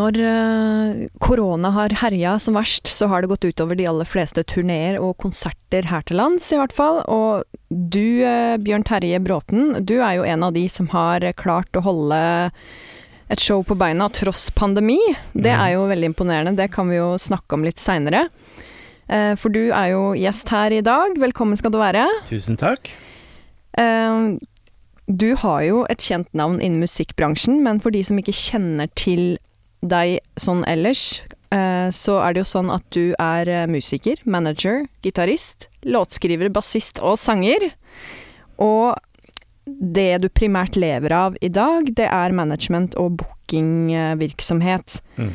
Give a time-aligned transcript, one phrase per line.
[0.00, 4.44] Når eh, korona har herja som verst, så har det gått utover de aller fleste
[4.48, 7.02] turneer og konserter her til lands, i hvert fall.
[7.10, 11.76] Og du, eh, Bjørn Terje Bråten, du er jo en av de som har klart
[11.76, 12.20] å holde
[13.30, 14.98] et show på beina tross pandemi.
[15.34, 18.28] Det er jo veldig imponerende, det kan vi jo snakke om litt seinere.
[19.10, 21.18] Eh, For du er jo gjest her i dag.
[21.18, 22.06] Velkommen skal du være.
[22.30, 22.88] Tusen takk.
[25.10, 29.38] Du har jo et kjent navn innen musikkbransjen, men for de som ikke kjenner til
[29.80, 31.22] deg sånn ellers,
[31.54, 37.00] eh, så er det jo sånn at du er eh, musiker, manager, gitarist, låtskriver, bassist
[37.04, 37.70] og sanger.
[38.60, 38.96] Og
[39.66, 45.00] det du primært lever av i dag, det er management og bookingvirksomhet.
[45.20, 45.32] Mm.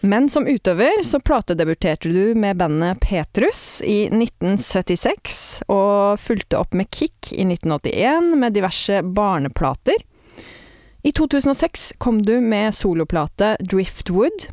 [0.00, 6.90] Men som utøver så platedebuterte du med bandet Petrus i 1976, og fulgte opp med
[6.94, 10.04] Kick i 1981 med diverse barneplater.
[11.02, 14.48] I 2006 kom du med soloplate Driftwood,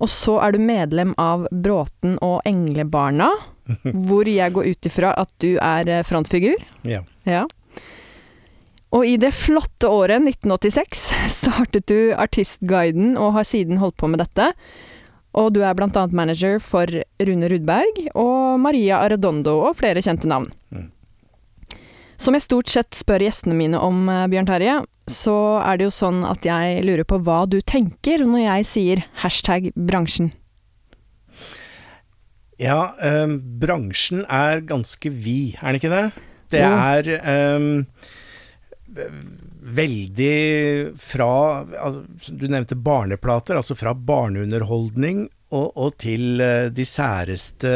[0.00, 3.30] og så er du medlem av Bråten og Englebarna,
[4.06, 6.58] hvor jeg går ut ifra at du er eh, frontfigur.
[6.88, 7.04] Ja.
[7.28, 7.46] Ja.
[8.90, 11.04] Og i det flotte året 1986
[11.40, 14.50] startet du Artistguiden og har siden holdt på med dette.
[15.38, 16.90] Og du er annet manager for
[17.22, 20.48] Rune Rudberg og Maria Arredondo og flere kjente navn.
[20.74, 20.88] Mm.
[22.20, 24.76] Som jeg stort sett spør gjestene mine om, eh, Bjørn Terje,
[25.08, 29.04] så er det jo sånn at jeg lurer på hva du tenker når jeg sier
[29.22, 30.32] hashtag bransjen.
[32.60, 36.04] Ja, ehm, bransjen er ganske vid, er den ikke det?
[36.52, 37.86] Det er ehm,
[39.60, 47.72] veldig fra altså, Du nevnte barneplater, altså fra barneunderholdning og, og til eh, de særeste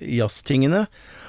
[0.00, 0.86] jazztingene.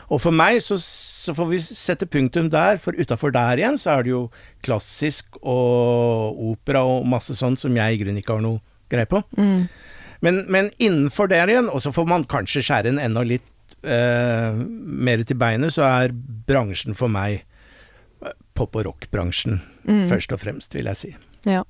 [0.07, 0.77] Og for meg så,
[1.27, 4.23] så får vi sette punktum der, for utafor der igjen så er det jo
[4.65, 9.21] klassisk og opera og masse sånt som jeg i grunnen ikke har noe greie på.
[9.37, 9.67] Mm.
[10.25, 13.45] Men, men innenfor der igjen, og så får man kanskje skjære en enda litt
[13.85, 16.15] eh, mer til beinet, så er
[16.49, 17.43] bransjen for meg
[18.23, 20.01] eh, pop- og rock-bransjen, Mm.
[20.09, 21.09] først og fremst, vil jeg si.
[21.47, 21.61] Ja.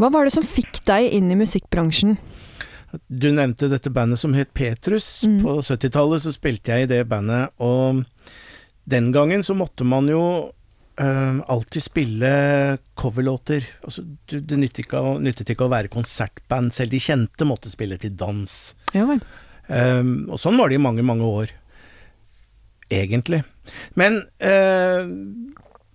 [0.00, 2.14] Hva var det som fikk deg inn i musikkbransjen?
[3.08, 5.22] Du nevnte dette bandet som het Petrus.
[5.28, 5.38] Mm.
[5.44, 8.02] På 70-tallet så spilte jeg i det bandet, og
[8.90, 10.22] den gangen så måtte man jo
[11.00, 12.32] uh, alltid spille
[12.98, 13.64] coverlåter.
[13.86, 17.96] Altså, det nyttet ikke, å- nyttet ikke å være konsertband, selv de kjente måtte spille
[18.02, 18.58] til dans.
[18.92, 19.22] Ja vel.
[19.72, 21.52] Um, og sånn var det i mange, mange år.
[22.92, 23.40] Egentlig.
[23.96, 25.06] Men uh,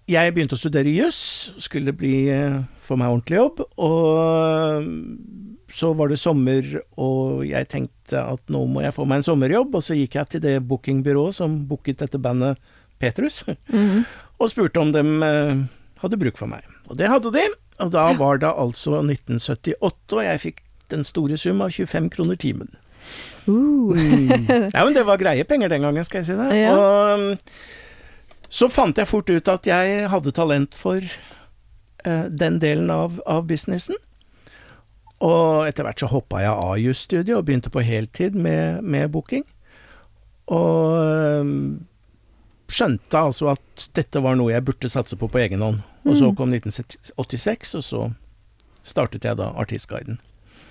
[0.10, 1.20] jeg begynte å studere juss,
[1.62, 3.62] skulle bli uh, få meg ordentlig jobb.
[3.86, 4.88] Og
[5.72, 6.64] så var det sommer,
[6.98, 9.76] og jeg tenkte at nå må jeg få meg en sommerjobb.
[9.76, 12.58] Og så gikk jeg til det bookingbyrået som booket dette bandet
[13.00, 14.06] Petrus, Mhm.
[14.40, 15.60] og spurte om de eh,
[16.02, 16.64] hadde bruk for meg.
[16.88, 17.44] Og det hadde de.
[17.84, 22.36] Og da var det altså 1978, og jeg fikk den store sum av 25 kroner
[22.40, 22.70] timen.
[23.48, 23.92] Uh.
[23.96, 24.48] Mm.
[24.76, 26.48] Ja, men det var greie penger den gangen, skal jeg si det.
[26.58, 26.74] Ja.
[26.74, 27.38] Og um,
[28.50, 31.02] så fant jeg fort ut at jeg hadde talent for
[32.08, 33.96] uh, den delen av, av businessen.
[35.22, 39.44] Og etter hvert så hoppa jeg av jusstudiet og begynte på heltid med, med booking.
[40.54, 41.86] Og um,
[42.72, 45.82] skjønte altså at dette var noe jeg burde satse på på egen hånd.
[46.08, 46.36] Og så Mm.
[46.38, 48.14] kom 1986, og så
[48.84, 50.20] startet jeg da Artistguiden.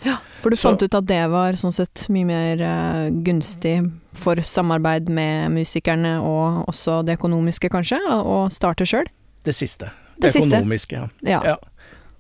[0.05, 3.91] Ja, for du Så- fant ut at det var sånn sett mye mer uh, gunstig
[4.15, 9.07] for samarbeid med musikerne, og også det økonomiske, kanskje, å starte sjøl?
[9.45, 9.91] Det siste.
[10.21, 10.49] Det siste.
[10.57, 11.09] økonomiske, ja.
[11.23, 11.43] Ja.
[11.45, 11.57] Ja.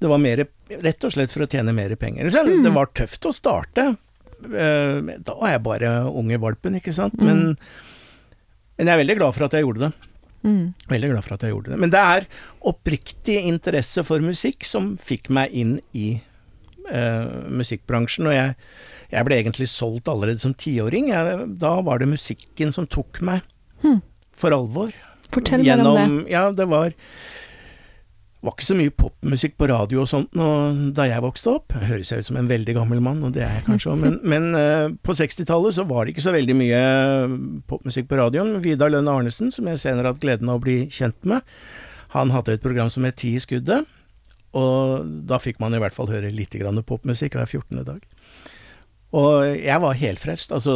[0.00, 2.28] Det var mer, rett og slett for å tjene mer penger.
[2.30, 2.42] Så.
[2.62, 3.86] Det var tøft å starte.
[4.44, 7.14] Eh, Da var jeg bare unge valpen, ikke sant.
[7.16, 7.26] Mm.
[7.26, 7.56] Men,
[8.76, 9.92] men jeg er veldig glad for at jeg gjorde det.
[10.46, 10.74] Mm.
[10.92, 11.78] Veldig glad for at jeg gjorde det.
[11.82, 12.26] Men det er
[12.70, 16.20] oppriktig interesse for musikk som fikk meg inn i
[16.92, 18.28] uh, musikkbransjen.
[18.30, 18.52] Og jeg,
[19.16, 21.08] jeg ble egentlig solgt allerede som tiåring.
[21.10, 23.42] Jeg- Da var det musikken som tok meg,
[23.82, 24.02] Mm.
[24.32, 24.92] for alvor.
[25.32, 26.30] Fortell mer om det.
[26.30, 26.92] Ja, det var
[28.44, 31.72] var ikke så mye popmusikk på radio og sånt og da jeg vokste opp.
[31.74, 33.98] Jeg høres jeg ut som en veldig gammel mann, og det er jeg kanskje òg,
[34.04, 36.80] men, men eh, på 60-tallet så var det ikke så veldig mye
[37.70, 38.54] popmusikk på radioen.
[38.62, 41.42] Vidar Lønne Arnesen, som jeg senere hadde gleden av å bli kjent med,
[42.14, 43.88] han hadde et program som het Ti i skuddet,
[44.56, 47.82] og da fikk man i hvert fall høre litt grann popmusikk hver 14.
[47.88, 48.04] dag.
[49.16, 50.52] Og jeg var helfrelst.
[50.52, 50.72] Altså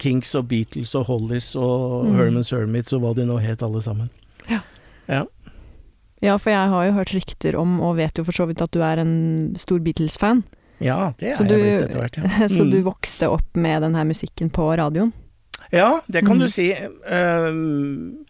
[0.00, 2.16] Kinks og Beatles og Hollies og Mm.
[2.18, 4.10] Herman's Hermits og hva de nå het alle sammen.
[4.48, 4.60] Ja.
[5.08, 5.24] Ja.
[6.22, 8.70] Ja, for jeg har jo hørt rykter om, og vet jo for så vidt at
[8.72, 10.44] du er en stor Beatles-fan.
[10.80, 12.48] Ja, det er Så jeg du- blitt etter hvert, ja.
[12.56, 12.70] Så Mm.
[12.70, 15.12] du vokste opp med den her musikken på radioen?
[15.72, 16.40] Ja, det kan Mm.
[16.44, 16.72] du si.
[16.72, 18.24] Ehm,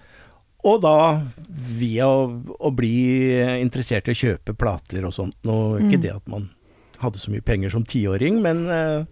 [0.64, 5.34] og da via å, å bli interessert i å kjøpe plater og sånt.
[5.44, 5.90] Nå Mm.
[5.90, 6.50] ikke det at man
[6.98, 9.04] hadde så mye penger som tiåring, men, eh,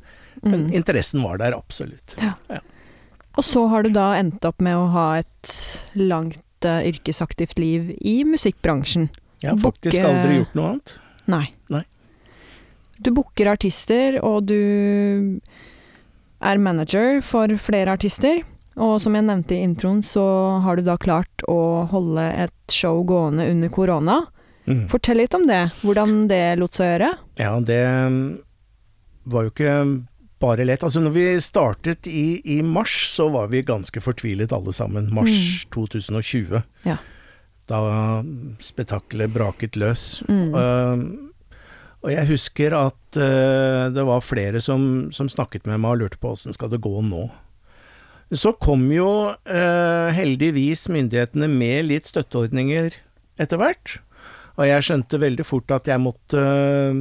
[0.42, 0.72] men Mm.
[0.74, 2.14] interessen var der absolutt.
[3.36, 6.38] Og så har du da endt opp med å ha et langt
[6.68, 9.10] eh, yrkesaktivt liv i musikkbransjen.
[9.42, 10.08] Jeg har faktisk Bukke...
[10.10, 10.96] aldri gjort noe annet.
[11.30, 11.44] Nei.
[11.72, 11.84] Nei.
[13.04, 15.40] Du booker artister, og du
[16.44, 18.42] er manager for flere artister.
[18.74, 20.24] Og som jeg nevnte i introen, så
[20.64, 24.22] har du da klart å holde et show gående under korona.
[24.66, 24.86] Mm.
[24.90, 27.12] Fortell litt om det, hvordan det lot seg gjøre.
[27.38, 28.22] Ja, det mm,
[29.30, 29.76] var jo ikke
[30.44, 30.84] bare lett.
[30.84, 35.10] Altså når vi startet i, i mars, så var vi ganske fortvilet alle sammen.
[35.14, 36.60] Mars 2020.
[36.60, 36.90] Mm.
[36.90, 36.98] Ja.
[37.70, 37.80] Da
[38.60, 40.20] spetakkelet braket løs.
[40.28, 40.52] Mm.
[40.52, 41.30] Uh,
[42.04, 46.20] og jeg husker at uh, det var flere som, som snakket med meg og lurte
[46.20, 47.24] på åssen skal det gå nå.
[48.34, 53.00] Så kom jo uh, heldigvis myndighetene med litt støtteordninger
[53.40, 53.98] etter hvert.
[54.54, 56.98] Og jeg skjønte veldig fort at jeg måtte eh,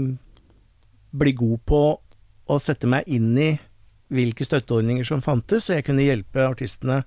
[1.14, 1.82] bli god på
[2.56, 3.52] å sette meg inn i
[4.14, 7.04] hvilke støtteordninger som fantes, så jeg kunne hjelpe artistene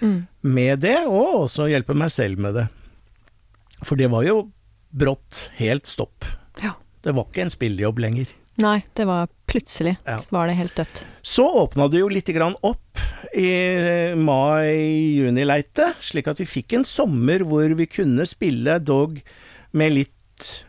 [0.00, 0.26] Mm.
[0.42, 2.66] med det, og også hjelpe meg selv med det.
[3.82, 4.50] For det var jo
[4.94, 6.24] brått helt stopp.
[6.62, 6.74] Ja.
[7.02, 8.26] Det var ikke en spillejobb lenger.
[8.58, 10.18] Nei, det var plutselig Ja.
[10.30, 11.04] var det helt dødt.
[11.22, 12.98] Så åpna det jo lite grann opp
[13.36, 19.20] i mai-juni-leitet, slik at vi fikk en sommer hvor vi kunne spille dog
[19.76, 20.65] med litt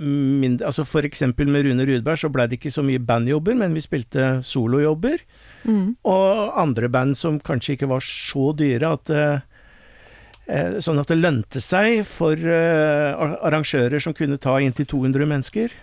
[0.00, 3.74] mindre Altså for eksempel med Rune Rudberg så blei det ikke så mye bandjobber, men
[3.76, 5.20] vi spilte solojobber.
[5.68, 5.94] Mm.
[6.08, 9.40] Og andre band som kanskje ikke var så dyre at eh,
[10.48, 13.12] eh, Sånn at det lønte seg for eh,
[13.44, 15.74] arrangører som kunne ta inntil 200 mennesker.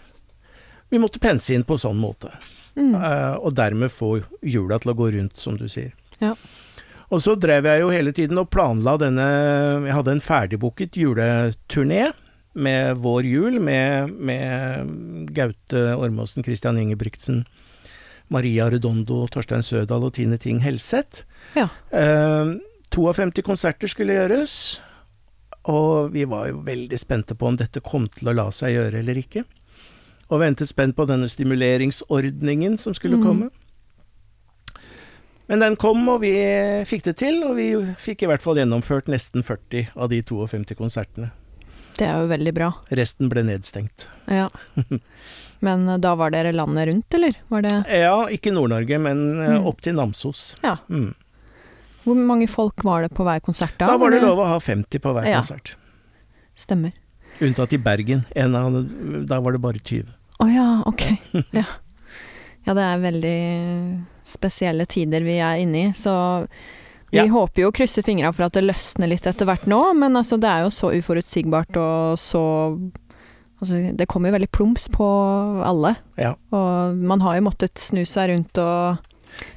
[0.90, 2.32] Vi måtte pense inn på sånn måte,
[2.78, 2.94] Mm.
[2.94, 5.96] eh, og dermed få hjula til å gå rundt, som du sier.
[6.22, 6.36] Ja.
[7.10, 9.26] Og så drev jeg jo hele tiden og planla denne
[9.88, 12.12] Jeg hadde en ferdigbooket juleturné
[12.58, 17.44] med Vår jul, med, med Gaute Ormåsen, Christian Ingebrigtsen,
[18.34, 21.24] Maria Redondo, Torstein Sødal og Tine Ting Helseth.
[21.56, 21.70] Ja.
[21.94, 22.58] Uh,
[22.92, 24.56] 52 konserter skulle gjøres,
[25.68, 29.02] og vi var jo veldig spente på om dette kom til å la seg gjøre
[29.04, 29.44] eller ikke.
[30.28, 33.24] Og ventet spent på denne stimuleringsordningen som skulle Mm.
[33.24, 33.50] komme.
[35.48, 36.34] Men den kom, og vi
[36.86, 40.76] fikk det til, og vi fikk i hvert fall gjennomført nesten 40 av de 52
[40.76, 41.30] konsertene.
[41.98, 42.72] Det er jo veldig bra.
[42.94, 44.08] Resten ble nedstengt.
[44.30, 44.48] Ja.
[45.66, 47.38] Men eh, da var dere landet rundt, eller?
[47.50, 49.66] Var det Ja, ikke Nord-Norge, men eh, Mm.
[49.72, 50.52] opp til Namsos.
[50.62, 50.76] Ja.
[50.90, 51.16] Mm.
[52.06, 53.88] Hvor mange folk var det på hver konsert da?
[53.90, 55.42] Da var det lov å ha 50 på hver Ja.
[55.42, 55.74] konsert.
[56.56, 56.94] Stemmer.
[57.42, 58.26] Unntatt i Bergen.
[58.36, 58.78] En av,
[59.28, 60.06] da var det bare 20.
[60.40, 61.04] Å ja, ok.
[61.58, 61.66] Ja.
[62.66, 63.38] ja, det er veldig
[64.28, 66.14] spesielle tider vi er inne i, så
[67.12, 67.28] vi Ja.
[67.28, 70.38] håper jo å krysse fingra for at det løsner litt etter hvert nå, men altså
[70.40, 72.44] det er jo så uforutsigbart og så
[73.60, 75.02] Altså, det kommer jo veldig plums på
[75.66, 76.36] alle, Ja.
[76.54, 79.00] og man har jo måttet snu seg rundt og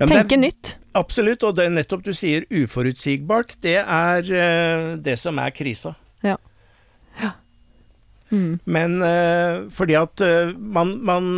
[0.01, 0.77] Ja, tenke er- nytt.
[0.95, 5.95] Absolutt, og det er nettopp du sier uforutsigbart, det er uh, det som er krisa.
[8.31, 8.61] Mm.
[8.65, 11.29] Men uh, fordi at uh, man, man,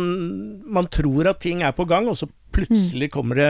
[0.65, 3.47] man tror at ting er på gang, og så plutselig kommer det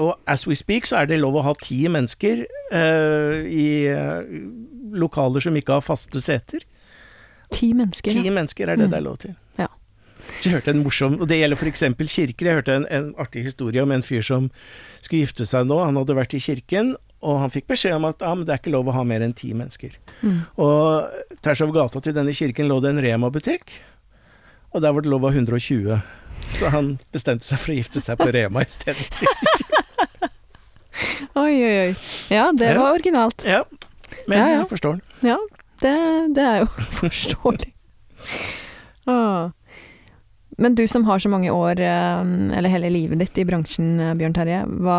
[0.00, 3.66] Og as we speak, så er det lov å ha ti mennesker uh, i
[4.94, 6.64] lokaler som ikke har faste seter.
[7.52, 8.14] Ti mennesker.
[8.14, 8.32] Ti ja.
[8.32, 8.90] mennesker er det Mm.
[8.90, 9.34] det er lov til.
[9.58, 9.68] Ja.
[10.44, 11.82] Jeg hørte en morsom, og Det gjelder f.eks.
[12.14, 12.46] kirker.
[12.46, 14.50] Jeg hørte en, en artig historie om en fyr som
[15.02, 15.78] skulle gifte seg nå.
[15.84, 18.72] Han hadde vært i kirken, og han fikk beskjed om at ah, det er ikke
[18.74, 19.96] lov å ha mer enn ti mennesker.
[20.20, 20.42] Mm.
[20.60, 23.72] Og tvers over gata til denne kirken lå det en Rema-butikk,
[24.74, 25.98] og der var det lov ha 120.
[26.50, 29.08] Så han bestemte seg for å gifte seg på Rema i stedet.
[31.34, 31.94] Oi, oi, oi.
[32.30, 33.42] Ja, det var originalt.
[33.48, 33.64] Ja,
[34.28, 34.58] men Ja, ja.
[34.60, 35.30] jeg forstår den.
[35.32, 35.38] Ja,
[35.82, 35.94] det,
[36.36, 36.68] det er jo
[37.00, 37.72] forståelig.
[39.10, 39.50] Åh.
[40.62, 42.20] Men du som har så mange år, eh,
[42.58, 44.60] eller hele livet ditt i bransjen, eh, Bjørn Terje.
[44.86, 44.98] Hva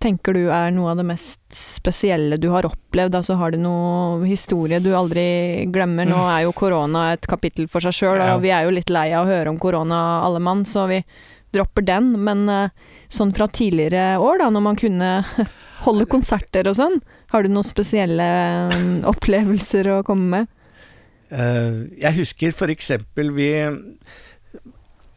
[0.00, 3.16] tenker du er noe av det mest spesielle du har opplevd?
[3.18, 6.08] Altså har du noe historie du aldri glemmer?
[6.08, 9.10] Nå er jo korona et kapittel for seg sjøl, og vi er jo litt lei
[9.12, 11.02] av å høre om korona alle mann, så vi
[11.52, 12.14] dropper den.
[12.24, 15.10] Men eh, sånn fra tidligere år, da, når man kunne
[15.86, 17.00] holde konserter og sånn,
[17.34, 18.30] har du noen spesielle
[18.70, 18.80] eh,
[19.10, 20.56] opplevelser å komme med?
[21.30, 23.52] Eh, jeg husker eksempel vi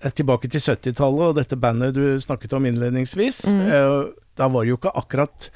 [0.04, 3.38] Tilbake til 70-tallet og dette bandet du snakket om innledningsvis.
[3.48, 3.62] Mm.
[4.40, 5.50] Da var det jo ikke akkurat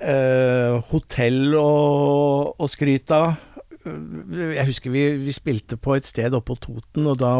[0.00, 1.70] eh, hotell å,
[2.56, 3.34] å skryte av.
[3.84, 7.32] Jeg husker vi, vi spilte på et sted oppe på Toten, og da,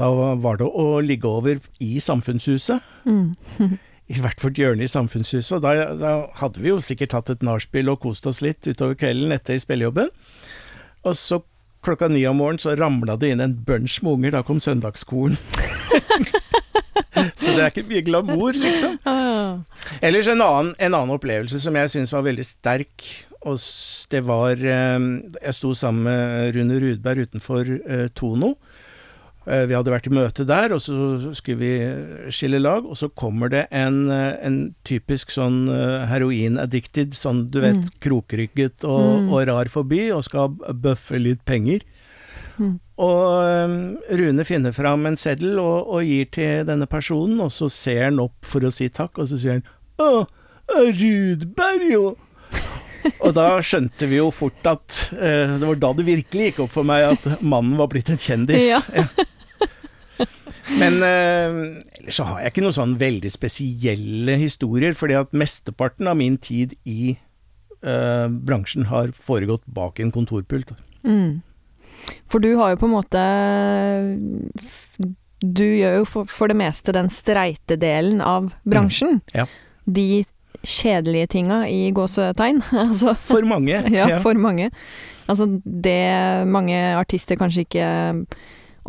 [0.00, 2.90] da var det å ligge over i Samfunnshuset.
[3.08, 3.30] Mm.
[4.10, 5.54] I hvert vårt hjørne i Samfunnshuset.
[5.58, 8.98] Og da, da hadde vi jo sikkert hatt et nachspiel og kost oss litt utover
[8.98, 10.10] kvelden etter spillejobben.
[11.06, 11.40] Og så
[11.86, 14.34] klokka ni om morgenen så ramla det inn en bunch med unger.
[14.34, 15.38] Da kom søndagsskolen.
[17.40, 18.98] så det er ikke mye glamour, liksom.
[19.08, 19.58] Ah.
[20.04, 23.08] Ellers en annen, en annen opplevelse som jeg syns var veldig sterk.
[23.48, 23.56] Og
[24.12, 24.98] det var eh,
[25.40, 28.50] Jeg sto sammen med Rune Rudberg utenfor eh, Tono.
[29.48, 32.84] Eh, Vi hadde vært i møte der, og så skulle vi skille lag.
[32.84, 35.62] Og så kommer det en, en typisk sånn
[36.12, 37.94] heroin-addicted, sånn du vet, Mm.
[38.04, 39.32] krokrygget og, Mm.
[39.32, 41.80] og rar forbi, og skal bøffe litt penger.
[42.60, 42.74] Mm.
[43.00, 43.76] Og eh,
[44.20, 48.20] Rune finner fram en seddel og, og gir til denne personen, og så ser han
[48.22, 49.64] opp for å si takk, og så sier han
[50.00, 50.26] 'Å,
[50.70, 52.16] Rudberg, jo'.
[53.24, 56.74] Og da skjønte vi jo fort at eh, Det var da det virkelig gikk opp
[56.74, 58.66] for meg at mannen var blitt en kjendis.
[58.74, 58.80] Ja.
[60.80, 66.10] Men eh, ellers så har jeg ikke noen sånn veldig spesielle historier, fordi at mesteparten
[66.10, 70.74] av min tid i eh, bransjen har foregått bak en kontorpult.
[71.02, 71.40] Mm.
[72.30, 73.22] For du har jo på en måte
[75.40, 79.20] Du gjør jo for, for det meste den streite delen av bransjen.
[79.34, 79.46] ja.
[79.90, 80.24] De
[80.60, 82.58] kjedelige tinga i gåsetegn.
[82.84, 83.78] altså, For mange.
[83.96, 84.66] ja, for mange.
[85.30, 87.86] Altså det mange artister kanskje ikke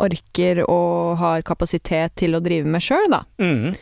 [0.02, 3.22] orker og har kapasitet til å drive med sjøl, da.
[3.40, 3.72] Mm.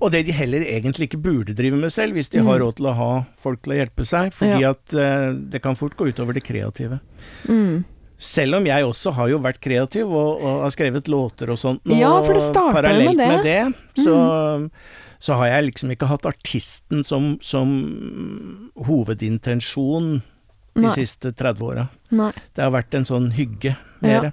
[0.00, 2.62] Og det de heller egentlig ikke burde drive med selv, hvis de har Mm.
[2.64, 3.10] råd til å ha
[3.42, 4.32] folk til å hjelpe seg.
[4.32, 4.70] Fordi Ja.
[4.70, 7.00] at uh, det kan fort gå utover det kreative.
[7.48, 7.84] Mm.
[8.18, 11.84] Selv om jeg også har jo vært kreativ og, og har skrevet låter og sånt.
[11.86, 13.28] Og Ja, for det startet med det.
[13.28, 13.28] Mm.
[13.28, 14.70] med det, så,
[15.22, 17.70] så har jeg liksom ikke hatt artisten som, som
[18.88, 20.10] hovedintensjon
[20.78, 20.92] de Nei.
[20.94, 21.86] siste 30 åra.
[22.10, 24.06] Det har vært en sånn hygge, Ja.
[24.06, 24.32] mere.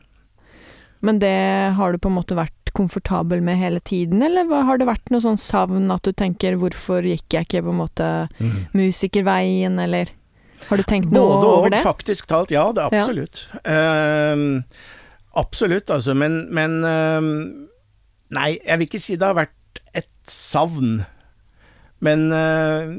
[1.01, 4.87] Men det har du på en måte vært komfortabel med hele tiden, eller har det
[4.87, 8.67] vært noe sånn savn at du tenker 'hvorfor gikk jeg ikke på en måte Mm.
[8.73, 10.07] musikerveien', eller
[10.69, 11.83] har du tenkt noe Både over og, det?
[11.85, 12.51] faktisk talt.
[12.51, 13.03] Ja, det er Ja.
[13.03, 13.43] absolutt.
[13.65, 14.63] Ehm,
[15.35, 16.15] absolutt, altså.
[16.15, 17.67] Men, men uh,
[18.35, 21.05] Nei, jeg vil ikke si det har vært et savn.
[22.01, 22.95] Men uh,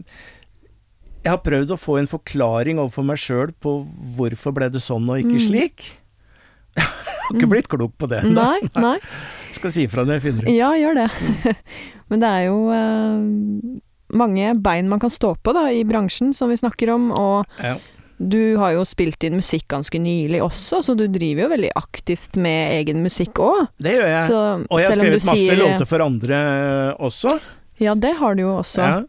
[1.26, 3.80] jeg har prøvd å få en forklaring overfor meg sjøl på
[4.16, 5.46] hvorfor ble det sånn og ikke Mm.
[5.48, 5.88] slik.
[6.76, 7.50] Jeg har ikke Mm.
[7.50, 8.38] blitt klok på det ennå.
[8.38, 8.98] Nei, nei.
[9.56, 10.50] Skal si ifra når jeg finner ut.
[10.54, 11.56] Ja, gjør det.
[12.12, 13.80] Men det er jo eh,
[14.12, 17.10] mange bein man kan stå på da, i bransjen, som vi snakker om.
[17.12, 17.76] Og Ja.
[18.18, 22.36] du har jo spilt inn musikk ganske nylig også, så du driver jo veldig aktivt
[22.36, 23.68] med egen musikk òg.
[23.78, 24.22] Det gjør jeg.
[24.28, 24.38] Så
[24.70, 27.38] og jeg har skrevet masse sier låter for andre eh, også.
[27.78, 28.80] Ja, det har du jo også.
[28.80, 29.04] Ja.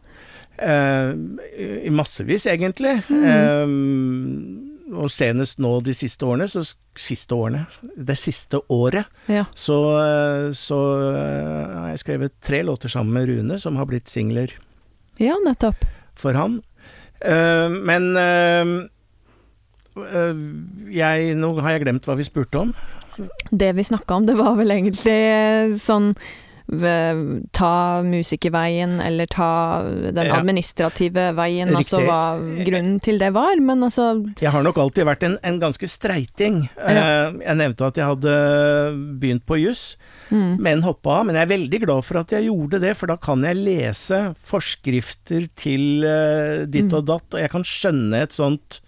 [0.58, 1.14] Eh,
[1.86, 2.98] I massevis, egentlig.
[3.08, 3.24] Mm.
[3.32, 6.62] Eh, og senest nå de siste årene, så
[6.98, 9.44] siste årene, det siste året, Ja.
[9.54, 10.78] så, eh, så
[11.14, 14.50] eh, har jeg skrevet tre låter sammen med Rune, som har blitt singler
[15.22, 15.84] ja, nettopp.
[16.18, 16.58] for han.
[17.18, 18.86] Uh, men uh,
[20.94, 22.74] jeg Nå har jeg glemt hva vi spurte om.
[23.50, 25.18] Det vi snakka om, det var vel egentlig
[25.82, 26.12] sånn
[26.68, 29.48] Ta musikerveien, eller ta
[29.88, 32.18] den administrative veien, altså hva
[32.66, 33.56] grunnen til det var.
[33.64, 34.10] Men altså
[34.40, 36.66] Jeg har nok alltid vært en, en ganske streiting.
[36.76, 37.30] Ja.
[37.40, 38.34] jeg nevnte at jeg hadde
[39.20, 39.96] begynt på juss.
[40.30, 41.26] mm, men hoppa av.
[41.26, 44.20] Men jeg er veldig glad for at jeg gjorde det, for da kan jeg lese
[44.44, 46.94] forskrifter til eh, ditt Mm.
[47.00, 48.80] og datt, og jeg kan skjønne et sånt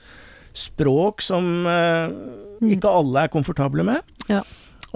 [0.57, 2.09] språk som eh,
[2.61, 2.75] Mm.
[2.77, 4.03] ikke alle er komfortable med.
[4.29, 4.43] Ja.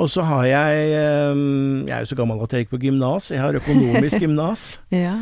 [0.00, 1.42] Og så har jeg eh,
[1.86, 4.64] Jeg er jo så gammel at jeg gikk på gymnas, jeg har økonomisk gymnas.
[4.90, 5.14] Ja.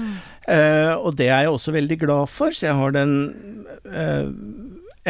[0.49, 3.13] Eh, og det er jeg også veldig glad for, så jeg har den
[3.87, 4.27] eh,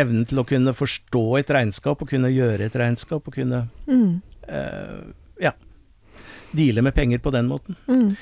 [0.03, 4.21] evnen til å kunne forstå et regnskap, og kunne gjøre et regnskap, og kunne Mm,
[4.49, 5.01] eh,
[5.47, 5.53] ja,
[6.57, 7.77] deale med penger på den måten.
[7.89, 8.17] mm,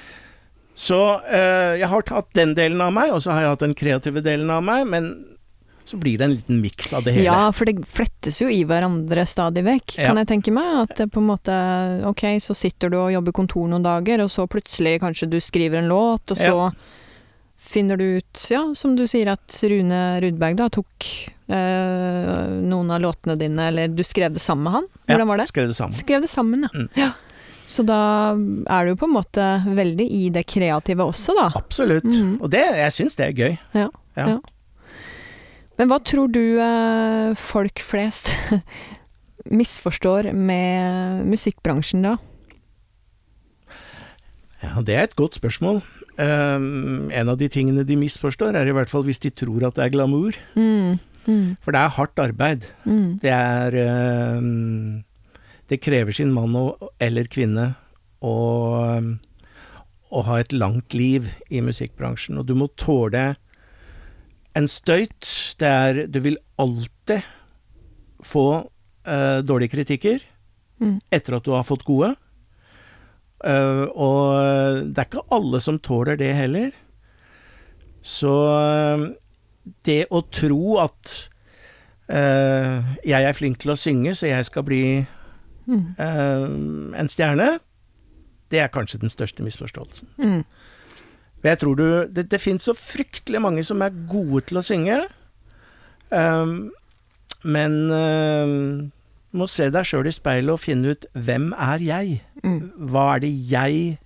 [0.76, 3.75] Så eh, jeg har tatt den delen av meg, og så har jeg hatt den
[3.78, 5.11] kreative delen av meg, men
[5.85, 7.25] så blir det en liten miks av det hele.
[7.27, 10.23] Ja, for det flettes jo i hverandre stadig vekk, kan Ja.
[10.23, 10.91] jeg tenke meg.
[10.91, 14.29] At det på en måte Ok, så sitter du og jobber kontor noen dager, og
[14.31, 16.73] så plutselig kanskje du skriver en låt, og så
[17.61, 21.05] finner du ut, ja, som du sier, at Rune Rudberg da tok
[21.51, 24.87] eh, noen av låtene dine, eller du skrev det sammen med han?
[25.11, 25.49] Hvordan var det?
[25.51, 25.93] Skrev det sammen.
[25.99, 26.71] Skrev det sammen, ja.
[26.79, 26.89] Mm.
[26.97, 27.11] ja.
[27.71, 28.33] Så da
[28.67, 29.45] er du på en måte
[29.77, 31.51] veldig i det kreative også, da.
[31.55, 32.03] Absolutt.
[32.09, 32.41] Mm.
[32.41, 33.59] Og det, jeg syns det er gøy.
[33.79, 33.89] Ja.
[34.19, 34.39] Ja.
[35.81, 38.35] Men hva tror du eh, folk flest
[39.61, 42.19] misforstår med musikkbransjen da?
[44.61, 45.81] Ja, Det er et godt spørsmål.
[46.21, 49.79] Um, en av de tingene de misforstår, er i hvert fall hvis de tror at
[49.79, 50.37] det er glamour.
[50.53, 51.01] Mm.
[51.25, 51.57] Mm.
[51.65, 52.69] For det er hardt arbeid.
[52.85, 53.17] Mm.
[53.23, 53.79] Det er
[54.37, 55.01] um,
[55.71, 57.71] Det krever sin mann og, eller kvinne
[58.21, 58.37] å,
[59.01, 59.15] um,
[60.13, 62.37] å ha et langt liv i musikkbransjen.
[62.37, 63.31] Og du må tåle
[64.57, 65.26] en støyt.
[65.61, 67.23] Det er Du vil alltid
[68.25, 68.47] få
[69.09, 70.21] uh, dårlige kritikker
[70.80, 70.95] Mm.
[71.12, 72.14] etter at du har fått gode.
[73.45, 76.71] Uh, og det er ikke alle som tåler det heller.
[78.00, 78.33] Så
[79.85, 81.28] det å tro at
[82.09, 84.85] uh, jeg er flink til å synge, så jeg skal bli
[85.71, 86.95] Mm.
[86.99, 87.61] en stjerne,
[88.50, 90.09] det er kanskje den største misforståelsen.
[90.19, 90.40] Mm.
[91.42, 94.99] Jeg tror du Det, det fins så fryktelig mange som er gode til å synge,
[96.11, 96.70] um,
[97.44, 98.90] men um,
[99.32, 102.18] må se deg sjøl i speilet og finne ut hvem er jeg?
[102.44, 102.59] Mm.
[102.90, 103.99] Hva er det jeg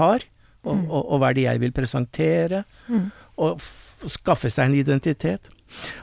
[0.00, 0.24] har,
[0.64, 0.88] og, Mm.
[0.90, 2.64] og, og hva er det jeg vil presentere?
[2.88, 3.06] Mm.
[3.38, 3.60] Og
[4.10, 5.46] skaffe seg en identitet.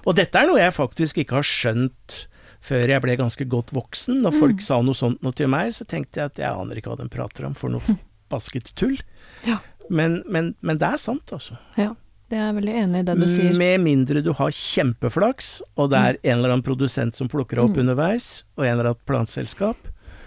[0.08, 2.22] Og dette er noe jeg faktisk ikke har skjønt
[2.66, 4.22] før jeg ble ganske godt voksen.
[4.24, 6.94] Når folk sa noe sånt noe til meg, så tenkte jeg at jeg aner ikke
[6.94, 7.98] hva de prater om, for noe
[8.32, 8.96] basket tull.
[9.46, 9.60] Ja.
[9.90, 11.60] Men, men, men det er sant, altså.
[11.80, 11.92] ja.
[12.26, 13.52] Det er jeg veldig enig i det du sier.
[13.54, 17.76] Med mindre du har kjempeflaks, og det er en eller annen produsent som plukker opp
[17.78, 17.84] Mm.
[17.84, 19.78] underveis, og en eller annen planselskap.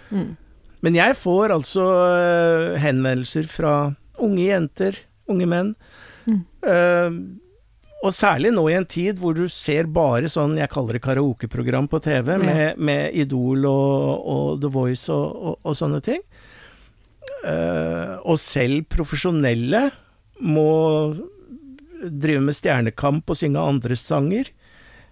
[0.09, 0.29] Mm.
[0.79, 3.73] Men jeg får altså uh, henvendelser fra
[4.17, 4.95] unge jenter,
[5.27, 5.73] unge menn.
[6.23, 6.39] Mm.
[6.71, 7.19] øh,
[7.99, 11.89] og særlig nå i en tid hvor du ser bare sånn, jeg kaller det karaokeprogram
[11.91, 16.23] på TV, med, med Idol og, og The Voice og, og, og sånne ting.
[17.45, 19.89] Øh, og selv profesjonelle
[20.41, 20.65] må
[21.99, 24.49] drive med stjernekamp og synge andres sanger.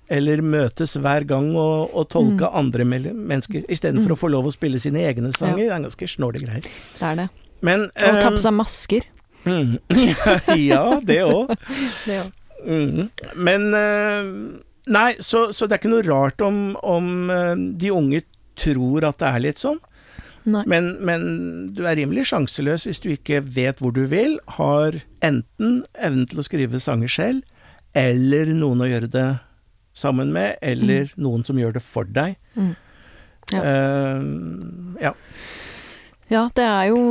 [0.10, 4.16] Eller møtes hver gang og, og tolke andre mel- mennesker, istedenfor Mm.
[4.16, 5.58] å få lov å spille sine egne sanger.
[5.66, 6.62] Det er ganske snåle greier.
[6.63, 7.30] Det er det.
[7.62, 9.02] Men Og ta eh, på seg masker.
[9.44, 9.78] mm,
[10.70, 11.56] Ja, det òg.
[12.68, 13.10] Mm.
[13.38, 14.60] Men uh,
[14.90, 18.24] Nei, så, så det er ikke noe rart om, om eh, de unge
[18.58, 19.78] tror at det er litt sånn.
[20.47, 21.23] Men, men
[21.75, 26.39] du er rimelig sjanseløs hvis du ikke vet hvor du vil, har enten evnen til
[26.39, 27.43] å skrive sanger selv,
[27.97, 29.27] eller noen å gjøre det
[29.97, 32.38] sammen med, eller noen som gjør det for deg.
[32.55, 32.75] Mm.
[33.51, 33.63] Ja.
[33.63, 35.13] Uh, ja.
[36.27, 37.01] Ja, det er jo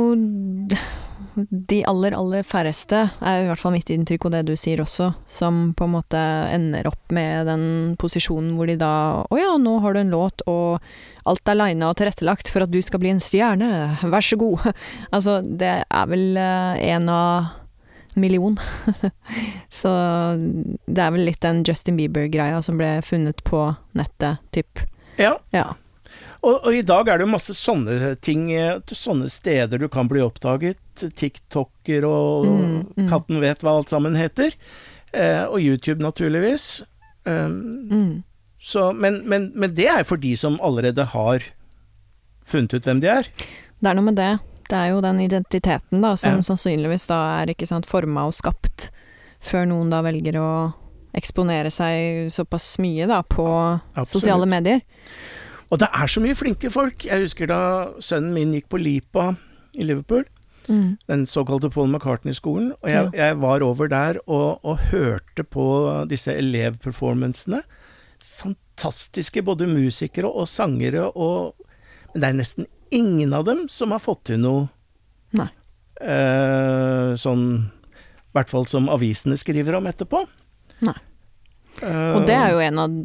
[1.49, 5.11] de aller, aller færreste, er i hvert fall mitt inntrykk og det du sier også,
[5.29, 6.21] som på en måte
[6.53, 7.67] ender opp med den
[8.01, 8.91] posisjonen hvor de da
[9.29, 10.81] Å ja, nå har du en låt, og
[11.29, 13.69] alt er lina og tilrettelagt for at du skal bli en stjerne,
[14.01, 14.65] vær så god.
[15.15, 17.53] altså, det er vel en av
[18.17, 18.57] million.
[19.81, 19.91] så
[20.85, 24.81] det er vel litt den Justin Bieber-greia som ble funnet på nettet, typ.
[25.21, 25.37] ja.
[25.53, 25.75] Ja.
[26.43, 30.07] Og, og i dag er det jo masse sånne ting, eh, sånne steder du kan
[30.07, 30.77] bli oppdaget.
[30.97, 33.07] TikToker og Mm, mm.
[33.09, 34.53] katten vet hva alt sammen heter.
[35.13, 36.83] Eh, og YouTube, naturligvis.
[37.25, 38.23] Um, Mm.
[38.61, 41.43] så, men, men, men det er for de som allerede har
[42.47, 43.27] funnet ut hvem de er.
[43.81, 44.31] Det er noe med det.
[44.69, 46.41] Det er jo den identiteten da, som Ja.
[46.41, 48.89] sannsynligvis da er ikke sant, forma og skapt,
[49.43, 50.73] før noen da velger å
[51.17, 53.45] eksponere seg såpass mye da på
[53.95, 54.07] Absolutt.
[54.11, 54.81] sosiale medier.
[55.71, 57.03] Og det er så mye flinke folk.
[57.05, 57.59] Jeg husker da
[57.99, 59.33] sønnen min gikk på Lipa
[59.75, 60.25] i Liverpool,
[60.67, 60.97] Mm.
[61.07, 65.63] den såkalte Paul McCartney-skolen, og jeg, jeg var over der og, og hørte på
[66.09, 67.61] disse elevperformancene.
[68.19, 71.55] Fantastiske både musikere og sangere, og
[72.13, 74.67] Men det er nesten ingen av dem som har fått til noe
[75.35, 75.47] Nei.
[76.01, 80.23] eh, sånn I hvert fall som avisene skriver om etterpå.
[80.81, 80.95] Nei.
[81.83, 82.95] Og det er jo en av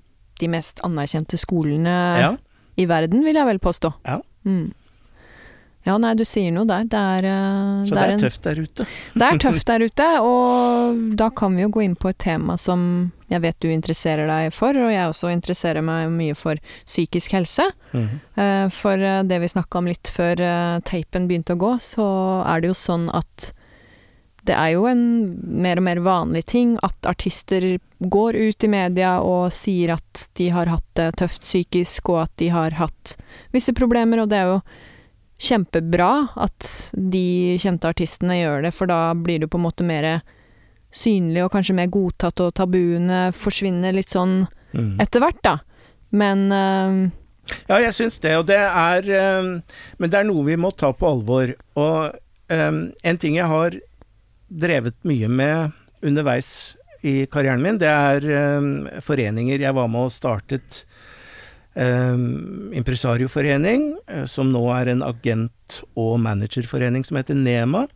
[0.40, 2.30] de mest anerkjente skolene ja,
[2.76, 3.92] i verden, vil jeg vel påstå.
[4.06, 4.20] Ja.
[4.46, 4.72] Mm.
[5.84, 6.84] Ja, nei, du sier noe der.
[6.86, 8.84] Det er, eh, så det er en- tøft der ute.
[9.18, 12.54] Det er tøft der ute, og da kan vi jo gå inn på et tema
[12.56, 16.54] som jeg vet du interesserer deg for, og jeg også interesserer meg mye for
[16.86, 17.66] psykisk helse.
[17.92, 18.20] Mhm.
[18.36, 20.36] Eh, For eh, det vi snakka om litt før
[20.84, 23.52] teipen begynte å gå, så er det jo sånn at
[24.48, 25.02] det er jo en
[25.62, 30.48] mer og mer vanlig ting at artister går ut i media og sier at de
[30.50, 33.14] har hatt det tøft psykisk, og at de har hatt
[33.54, 34.62] visse problemer, og det er jo
[35.42, 36.10] kjempebra
[36.42, 40.08] at de kjente artistene gjør det, for da blir det på en måte mer
[40.92, 44.42] synlig og kanskje mer godtatt, og tabuene forsvinner litt sånn
[44.74, 44.96] mm.
[45.02, 45.56] etter hvert, da.
[46.12, 46.98] Men uh,
[47.70, 49.06] Ja, jeg syns det, og det er
[49.40, 49.54] um,
[49.96, 51.54] Men det er noe vi må ta på alvor.
[51.80, 52.18] Og
[52.52, 53.78] um, en ting jeg har
[54.52, 59.62] drevet mye med underveis i karrieren min, det er eh, foreninger.
[59.62, 60.84] Jeg var med og startet
[61.74, 67.86] um, Impresarioforening, uh, som nå er en agent- og managerforening som heter NEMA.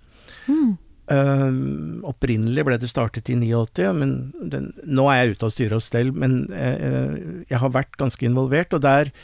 [0.49, 0.75] Mm.
[1.07, 4.15] Um, opprinnelig ble det startet i 89, men
[4.51, 8.27] den, nå er jeg ute av styret og stell, men uh, jeg har vært ganske
[8.27, 9.15] involvert, og der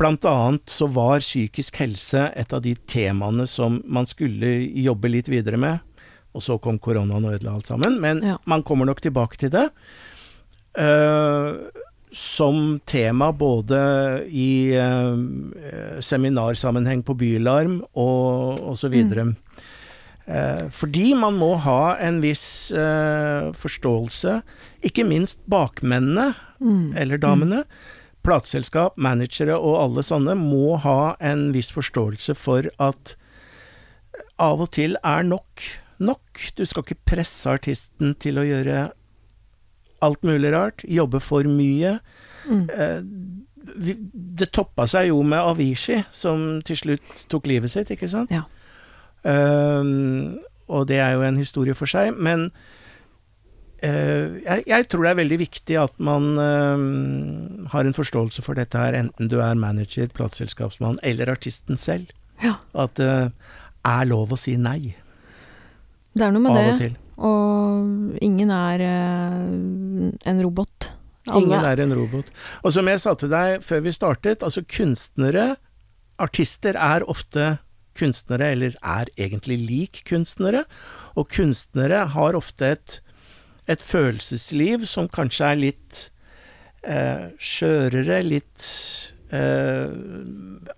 [0.00, 4.48] Blant annet så var psykisk helse et av de temaene som man skulle
[4.82, 5.84] jobbe litt videre med.
[6.32, 8.00] Og så kom koronaen og ødela alt sammen.
[8.00, 8.38] Men ja.
[8.48, 9.68] man kommer nok tilbake til det.
[10.78, 11.68] Uh,
[12.12, 13.78] som tema både
[14.28, 18.96] i uh, seminarsammenheng på Bylarm og osv.
[19.04, 19.34] Mm.
[20.28, 22.72] Uh, fordi man må ha en viss
[23.58, 24.38] forståelse,
[24.84, 26.94] ikke minst bakmennene, mm.
[26.96, 27.64] eller damene.
[27.66, 27.98] Mm.
[28.22, 33.16] Plateselskap, managere og alle sånne må ha en viss forståelse for at
[34.42, 35.64] av og til er nok
[36.02, 36.42] nok.
[36.58, 38.90] Du skal ikke presse artisten til å gjøre
[40.02, 41.96] alt mulig rart, jobbe for mye.
[42.48, 42.66] Mm.
[42.74, 43.00] Eh,
[44.38, 48.32] det toppa seg jo med Avicii, som til slutt tok livet sitt, ikke sant?
[48.34, 48.44] Ja.
[49.22, 50.34] Um,
[50.66, 52.16] og det er jo en historie for seg.
[52.18, 52.48] Men
[53.84, 58.58] uh, jeg, jeg, tror det er veldig viktig at man uh, har en forståelse for
[58.58, 62.10] dette her, enten du er manager, plateselskapsmann eller artisten selv.
[62.42, 62.58] Ja.
[62.74, 63.52] At det uh,
[63.86, 64.94] er lov å si nei.
[66.12, 66.90] Det er noe med det.
[67.16, 70.92] Og, og ingen er uh, en robot.
[71.30, 71.44] Alle.
[71.46, 72.30] Ingen er en robot.
[72.62, 75.54] Og som jeg sa til deg før vi startet, altså kunstnere,
[76.22, 77.56] artister, er ofte
[77.98, 80.64] kunstnere, eller er egentlig lik kunstnere.
[81.16, 82.98] Og kunstnere har ofte et,
[83.70, 86.02] et følelsesliv som kanskje er litt
[86.82, 88.68] eh, skjørere, litt
[89.30, 89.92] eh,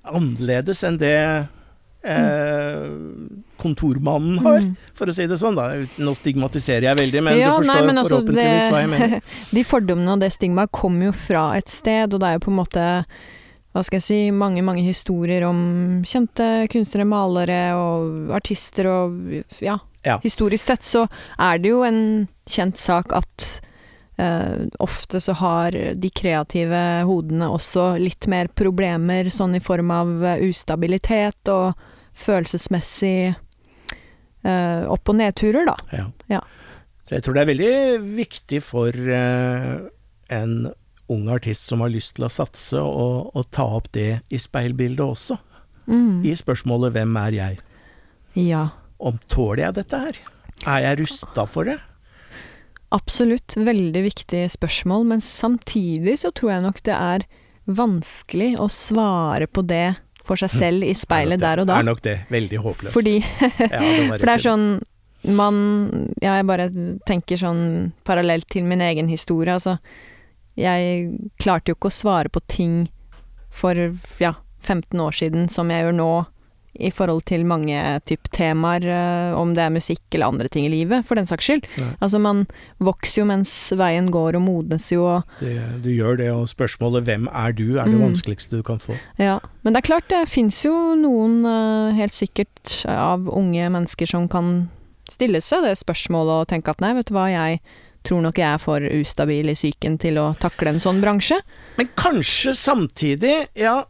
[0.05, 1.17] annerledes enn det
[2.05, 2.83] eh,
[3.61, 4.75] kontormannen har, mm.
[4.97, 5.57] for å si det sånn.
[5.59, 5.71] da.
[6.05, 9.31] Nå stigmatiserer jeg veldig, men ja, du forstår nei, men altså, forhåpentligvis hva jeg mener.
[9.57, 12.53] De fordommene og det stigmaet kommer jo fra et sted, og det er jo på
[12.53, 12.85] en måte
[13.75, 15.59] hva skal jeg si, mange, mange historier om
[16.07, 19.17] kjente kunstnere, malere og artister og
[19.65, 20.21] ja, ja.
[20.23, 21.07] Historisk sett så
[21.41, 23.47] er det jo en kjent sak at
[24.21, 30.13] uh, ofte så har de kreative hodene også litt mer problemer, sånn i form av
[30.45, 31.73] ustabilitet og
[32.15, 35.77] følelsesmessig uh, opp- og nedturer, da.
[35.93, 36.07] Ja.
[36.31, 36.41] ja.
[37.05, 37.75] Så jeg tror det er veldig
[38.17, 39.85] viktig for uh,
[40.33, 40.55] en
[41.13, 45.37] ung artist som har lyst til å satse, å ta opp det i speilbildet også.
[45.85, 46.25] Mm.
[46.25, 47.61] I spørsmålet 'Hvem er jeg?'
[48.35, 48.69] Ja.
[48.99, 50.17] Om tåler jeg dette her?
[50.67, 51.77] Er jeg rusta for det?
[52.95, 53.57] Absolutt.
[53.57, 57.27] Veldig viktig spørsmål, men samtidig så tror jeg nok det er
[57.67, 61.79] vanskelig å svare på det for seg selv i speilet der og da.
[61.79, 62.17] Det er nok det.
[62.33, 62.95] Veldig håpløst.
[62.97, 64.67] Fordi ja, det For det er sånn
[65.25, 65.57] man
[66.21, 66.67] Ja, jeg bare
[67.09, 69.79] tenker sånn parallelt til min egen historie, altså.
[70.61, 72.75] Jeg klarte jo ikke å svare på ting
[73.55, 73.79] for,
[74.21, 76.11] ja, 15 år siden som jeg gjør nå
[76.75, 80.73] i forhold til mange type temaer, uh, om det er musikk eller andre ting i
[80.73, 81.69] livet, for den saks skyld.
[81.81, 81.93] Nei.
[82.01, 82.45] Altså, man
[82.83, 87.05] vokser jo mens veien går, og modnes jo og det, Du gjør det, og spørsmålet
[87.05, 88.07] 'hvem er du?' er det mm.
[88.09, 88.97] vanskeligste du kan få.
[89.19, 94.07] Ja, men det er klart, det fins jo noen, uh, helt sikkert, av unge mennesker
[94.07, 94.71] som kan
[95.11, 97.61] stille seg det spørsmålet og tenke at nei, vet du hva, jeg
[98.05, 101.39] tror nok jeg er for ustabil i psyken til å takle en sånn bransje.
[101.79, 103.85] Men kanskje samtidig, ja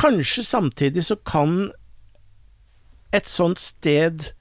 [0.00, 1.70] Kanskje samtidig så kan
[3.14, 4.32] et sånt sted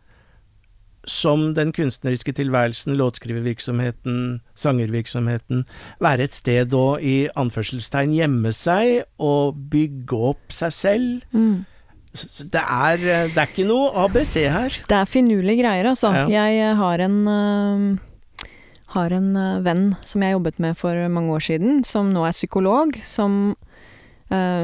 [1.10, 5.66] som den kunstneriske tilværelsen, låtskrivervirksomheten, sangervirksomheten,
[6.00, 11.28] være et sted å i anførselstegn gjemme seg og bygge opp seg selv.
[11.36, 11.66] Mm.
[12.14, 14.80] Det er, det er, ikke noe ABC her.
[14.88, 16.14] Det er finurlige greier, altså.
[16.14, 16.26] Ja.
[16.30, 18.48] Jeg eh, har en uh,
[18.94, 22.36] har en uh, venn som jeg jobbet med for mange år siden, som nå er
[22.38, 23.56] psykolog, som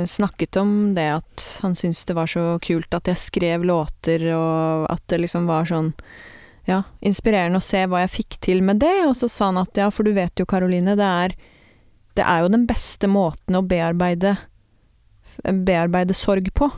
[0.09, 4.87] snakket om det at han syntes det var så kult at jeg skrev låter, og
[4.89, 5.91] at det liksom var sånn
[6.65, 9.05] ja, inspirerende å se hva jeg fikk til med det.
[9.07, 11.35] Og så sa han at ja, for du vet jo, Karoline, det er,
[12.17, 14.35] det er jo den beste måten å bearbeide,
[15.43, 16.69] bearbeide sorg på.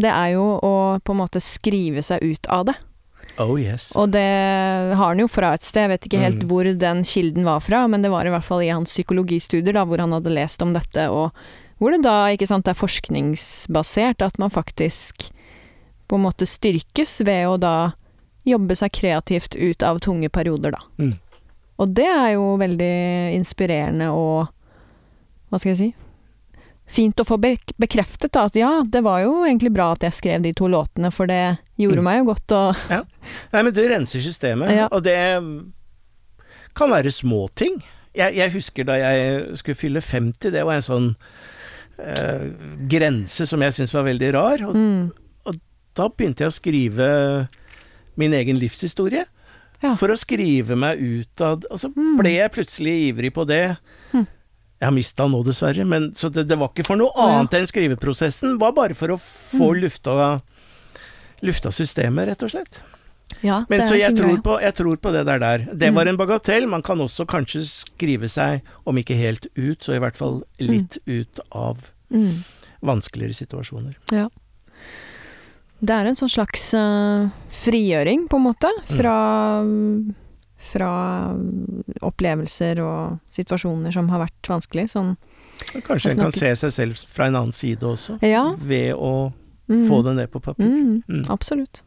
[0.00, 2.74] Det er jo å på en måte skrive seg ut av det.
[3.40, 3.88] Oh yes.
[3.98, 4.22] Og det
[4.94, 6.48] har han jo fra et sted, jeg vet ikke helt Mm.
[6.50, 9.84] hvor den kilden var fra, men det var i hvert fall i hans psykologistudier da,
[9.84, 11.32] hvor han hadde lest om dette, og
[11.84, 15.26] hvor det da ikke sant, er forskningsbasert, at man faktisk
[16.08, 17.74] på en måte styrkes ved å da
[18.48, 20.80] jobbe seg kreativt ut av tunge perioder, da.
[21.00, 21.14] Mm.
[21.80, 22.90] Og det er jo veldig
[23.36, 24.48] inspirerende og
[25.50, 25.92] hva skal jeg si
[26.84, 30.42] Fint å få bekreftet da, at ja, det var jo egentlig bra at jeg skrev
[30.44, 32.04] de to låtene, for det gjorde Mm.
[32.04, 32.60] meg jo godt å
[33.54, 34.88] Nei, men du renser systemet, Ja.
[34.92, 35.16] og det
[36.76, 37.80] kan være små ting.
[38.14, 41.08] Jeg, jeg husker da jeg skulle fylle 50, det var en sånn
[41.98, 42.48] eh,
[42.90, 44.64] grense som jeg syntes var veldig rar.
[44.68, 45.58] Og mm,
[45.94, 47.08] da begynte jeg å skrive
[48.18, 49.24] min egen livshistorie.
[49.84, 49.92] Ja.
[50.00, 52.16] For å skrive meg ut av Og så Mm.
[52.16, 53.76] ble jeg plutselig ivrig på det.
[54.14, 54.24] Mm.
[54.80, 57.38] Jeg har mista nå, dessverre, men så det, det var ikke for noe Å, ja.
[57.40, 58.54] annet enn skriveprosessen.
[58.56, 59.82] Det var bare for å få Mm.
[59.84, 60.40] lufta,
[61.42, 62.80] lufta systemet, rett og slett.
[63.42, 65.58] Ja, Men så jeg tror, på, jeg tror på det der der.
[65.74, 65.94] Det Mm.
[65.94, 66.66] var en bagatell.
[66.68, 70.98] Man kan også kanskje skrive seg, om ikke helt ut, så i hvert fall litt
[71.06, 72.44] ut av Mm.
[72.82, 73.94] vanskeligere situasjoner.
[74.12, 74.28] Ja.
[75.84, 78.96] Det er en sånn slags uh, frigjøring, på en måte, Mm.
[78.96, 79.16] fra,
[80.56, 81.34] fra
[82.02, 84.88] opplevelser og situasjoner som har vært vanskelig.
[84.94, 85.16] Sånn
[85.86, 88.52] Kanskje en kan se seg selv fra en annen side også, Ja.
[88.58, 89.32] ved å
[89.68, 90.66] mm, få det ned på papir.
[90.66, 91.24] Mm, Mm.
[91.28, 91.82] absolutt.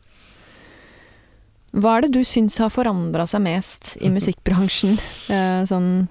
[1.76, 4.98] Hva er det du syns har forandra seg mest i musikkbransjen?
[5.34, 6.08] Eh, sånn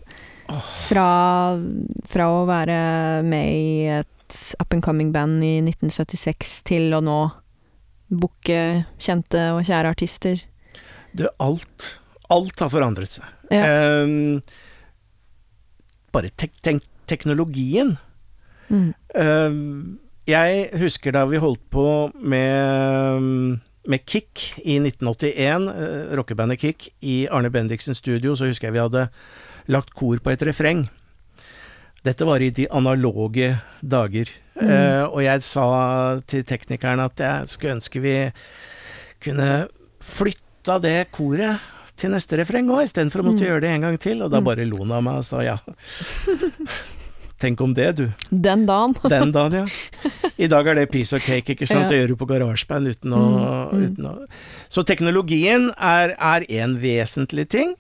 [0.47, 1.09] fra,
[2.07, 2.79] fra å være
[3.27, 7.19] med i et up and coming band i 1976 til å nå
[8.07, 8.61] booke
[9.03, 10.43] kjente og kjære artister.
[11.17, 11.97] Du, alt,
[12.31, 13.27] alt har forandret seg.
[13.51, 13.67] Ja.
[13.67, 14.43] Ehm,
[16.15, 17.97] bare tek tek teknologien.
[18.69, 18.91] Mm.
[19.15, 21.87] Ehm, jeg husker da vi holdt på
[22.19, 28.77] med, med Kick i 1981, uh, rockebandet Kick, i Arne Bendiksens studio, så husker jeg
[28.77, 29.09] vi hadde
[29.69, 30.89] lagt kor på et refreng.
[32.07, 34.29] Dette var i de analoge dager.
[34.57, 34.69] Mm.
[34.71, 35.65] Eh, og jeg sa
[36.31, 38.13] til teknikeren at jeg skulle ønske vi
[39.21, 39.67] kunne
[40.01, 41.59] flytta det koret
[41.99, 43.49] til neste refreng òg, istedenfor å måtte Mm.
[43.51, 44.23] gjøre det en gang til.
[44.23, 44.45] Og da Mm.
[44.45, 45.59] bare lo han av meg og sa ja.
[47.39, 48.07] Tenk om det, du.
[48.31, 48.95] Den dagen.
[49.13, 50.11] Den dagen, ja.
[50.41, 51.85] I dag er det piece of cake, ikke sant.
[51.85, 51.89] Ja.
[51.93, 53.83] Det gjør du på garasjeband uten Mm, mm.
[53.85, 54.15] uten å
[54.73, 56.17] Så teknologien er,
[56.49, 57.75] én en vesentlig ting.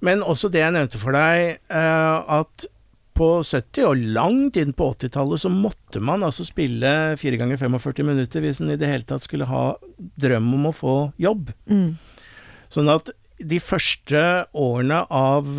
[0.00, 2.66] Men også det jeg nevnte for deg, eh, at
[3.18, 8.06] på 70- og langt inn på 80-tallet så måtte man altså spille 4 ganger 45
[8.08, 11.52] minutter hvis man i det hele tatt skulle ha drøm om å få jobb.
[11.68, 11.98] Mm.
[12.72, 13.12] Sånn at
[13.42, 14.22] de første
[14.54, 15.50] årene av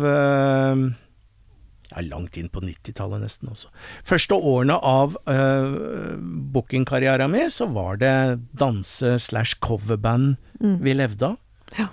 [1.94, 3.68] eh, er langt inn på 90-tallet nesten også.
[4.04, 6.16] Første årene av uh,
[6.54, 8.14] bookingkarrieren min, så var det
[8.58, 10.78] danse- slash coverband Mm.
[10.82, 11.38] vi levde av.
[11.78, 11.88] Ja.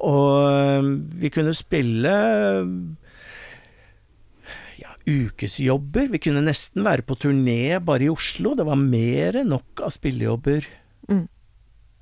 [0.00, 0.86] Og eh,
[1.20, 2.12] vi kunne spille
[4.80, 6.08] ja, ukesjobber.
[6.14, 8.54] Vi kunne nesten være på turné bare i Oslo.
[8.56, 10.66] Det var mer enn nok av spillejobber
[11.10, 11.24] Mm.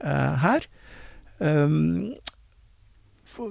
[0.04, 0.66] uh, her.
[1.40, 2.14] Um,
[3.24, 3.50] for,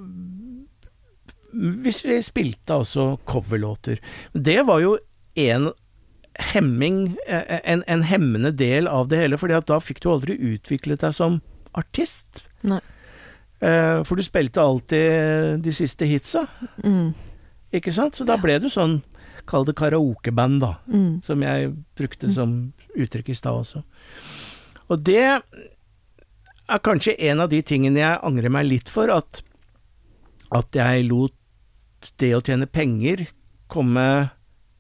[1.54, 4.00] hvis vi spilte altså coverlåter.
[4.34, 4.98] Det var jo
[5.40, 5.70] en
[6.54, 10.36] hemming, eh, en, en hemmende del av det hele, fordi at da fikk du aldri
[10.38, 11.40] utviklet deg som
[11.78, 12.44] artist.
[12.68, 12.82] Nei.
[13.62, 16.46] Eh, for du spilte alltid de siste hitsa,
[16.84, 17.14] Mm.
[17.74, 18.14] ikke sant?
[18.16, 19.00] Så da ble du sånn,
[19.50, 20.76] kall det karaokeband, da.
[20.92, 21.24] Mm.
[21.26, 23.82] Som jeg brukte som uttrykk i stad også.
[24.90, 29.42] Og det er kanskje en av de tingene jeg angrer meg litt for, at,
[30.56, 31.34] at jeg lot
[32.22, 33.26] det å tjene penger
[33.68, 34.06] komme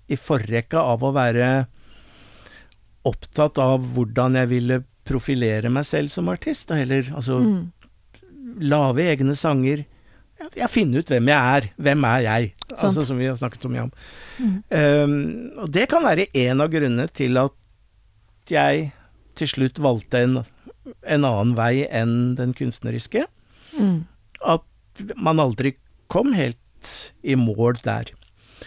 [0.07, 1.47] i forrekka av å være
[3.07, 7.71] opptatt av hvordan jeg ville profilere meg selv som artist, og heller altså Mm.
[8.59, 9.85] lage egne sanger.
[10.39, 11.69] Jeg, jeg finner ut hvem jeg er.
[11.77, 12.53] Hvem er jeg?
[12.69, 12.83] Sant.
[12.97, 13.91] Altså, som vi har snakket så mye om.
[14.39, 14.63] Mm.
[14.69, 17.51] Um, og det kan være en av grunnene til at
[18.49, 18.91] jeg
[19.35, 20.37] til slutt valgte en,
[21.03, 23.25] en annen vei enn den kunstneriske.
[23.79, 24.05] Mm.
[24.45, 24.63] At
[25.15, 25.75] man aldri
[26.11, 28.11] kom helt i mål der.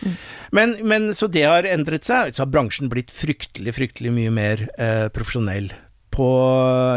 [0.01, 0.15] Mm.
[0.53, 2.35] Men, men så det har endret seg.
[2.35, 5.73] Så har bransjen blitt fryktelig, fryktelig mye mer eh, profesjonell.
[6.11, 6.27] På,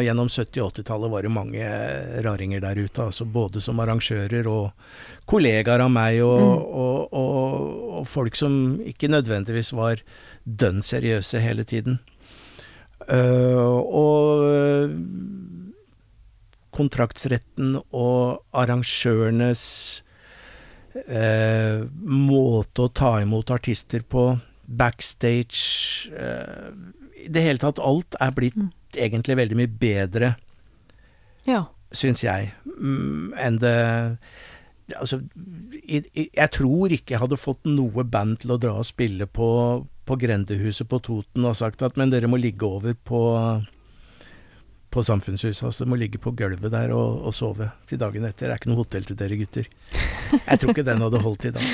[0.01, 1.67] gjennom 70- og 80-tallet var det mange
[2.25, 4.71] raringer der ute, altså både som arrangører og
[5.29, 6.63] kollegaer av meg, og, Mm.
[6.81, 7.67] og, og,
[7.99, 10.01] og folk som ikke nødvendigvis var
[10.43, 11.99] dønn seriøse hele tiden.
[13.03, 14.97] Uh, og
[16.73, 19.63] kontraktsretten og arrangørenes
[21.07, 24.27] eh, måte å ta imot artister på,
[24.63, 26.69] backstage eh,
[27.25, 28.71] I det hele tatt, alt er blitt Mm.
[28.95, 30.35] egentlig veldig mye bedre
[31.47, 31.65] Ja.
[31.91, 34.17] syns jeg, mm, enn det
[34.99, 35.21] Altså,
[36.11, 39.47] jeg tror ikke jeg hadde fått noe band til å dra og spille på,
[40.05, 43.21] på Grendehuset på Toten og sagt at men dere må ligge over på
[44.93, 45.65] på Samfunnshuset.
[45.67, 48.47] Altså, må ligge på gulvet der og, og sove til dagen etter.
[48.47, 49.67] Det er ikke noe hotell til dere gutter.
[50.37, 51.67] Jeg tror ikke den hadde holdt i dag.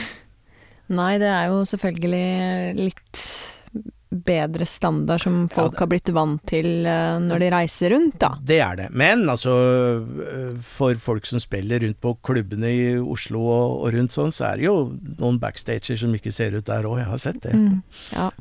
[0.99, 2.25] Nei, det er jo selvfølgelig
[2.79, 3.23] litt
[4.10, 8.32] bedre standard som folk det- har blitt vant til eh, når de reiser rundt, da.
[8.41, 8.88] Det er det.
[8.97, 9.53] Men altså,
[10.25, 14.47] øh, for folk som spiller rundt på klubbene i Oslo og, og rundt sånn, så
[14.49, 14.75] er det jo
[15.19, 16.97] noen backstager som ikke ser ut der òg.
[17.03, 17.53] Jeg har sett det.
[17.53, 17.84] Mm.
[18.15, 18.32] Ja.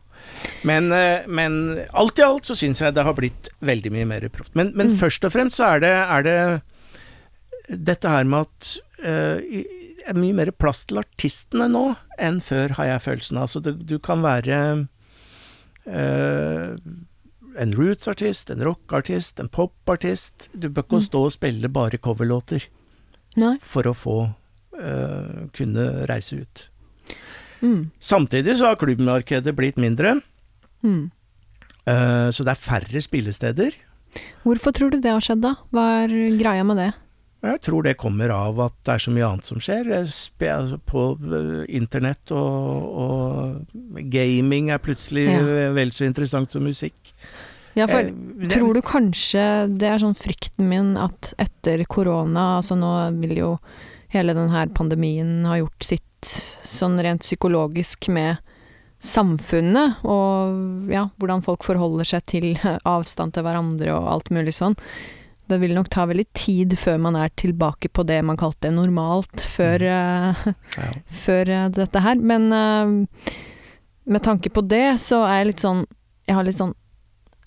[0.67, 4.29] Men, øh, men alt i alt så syns jeg det har blitt veldig mye mer
[4.29, 4.55] proft.
[4.59, 4.97] Men, men Mm.
[4.99, 6.63] først og fremst så er det, er det
[7.85, 8.71] dette her med at
[9.05, 11.83] uh, det er mye mer plass til artistene nå
[12.19, 13.43] enn før, har jeg følelsen av.
[13.45, 14.61] Altså, du, du kan være
[15.87, 16.77] uh,
[17.59, 20.49] en roots-artist, en rock-artist, en pop-artist.
[20.55, 21.07] Du bør ikke Mm.
[21.09, 22.67] stå og spille bare coverlåter
[23.61, 24.17] for å få
[24.79, 26.69] uh, kunne reise ut.
[27.63, 27.91] Mm.
[28.01, 30.21] Samtidig så har klubbmarkedet blitt mindre,
[30.83, 31.11] Mm.
[31.89, 33.75] Uh, så det er færre spillesteder.
[34.45, 35.55] Hvorfor tror du det har skjedd, da?
[35.73, 36.93] Hva er greia med det?
[37.43, 39.87] Jeg tror det kommer av at det er så mye annet som skjer.
[39.95, 40.09] Eh,
[40.55, 45.69] altså på øh, internett og, og gaming er plutselig Ja.
[45.77, 47.15] vel så interessant som musikk.
[47.79, 49.43] Ja, for Eh, tror du kanskje
[49.79, 52.91] Det er sånn frykten min at etter korona, altså nå
[53.21, 53.53] vil jo
[54.11, 58.39] hele den her pandemien ha gjort sitt sånn rent psykologisk med
[58.99, 62.49] samfunnet, og ja, hvordan folk forholder seg til
[62.97, 64.75] avstand til hverandre og alt mulig sånn.
[65.49, 69.47] Det vil nok ta veldig tid før man er tilbake på det man kalte normalt
[69.49, 70.43] før, eh,
[70.77, 70.89] Ja.
[71.25, 72.21] før eh, dette her.
[72.21, 73.31] Men eh,
[74.05, 75.87] med tanke på det, så er jeg litt sånn
[76.29, 76.75] Jeg har litt sånn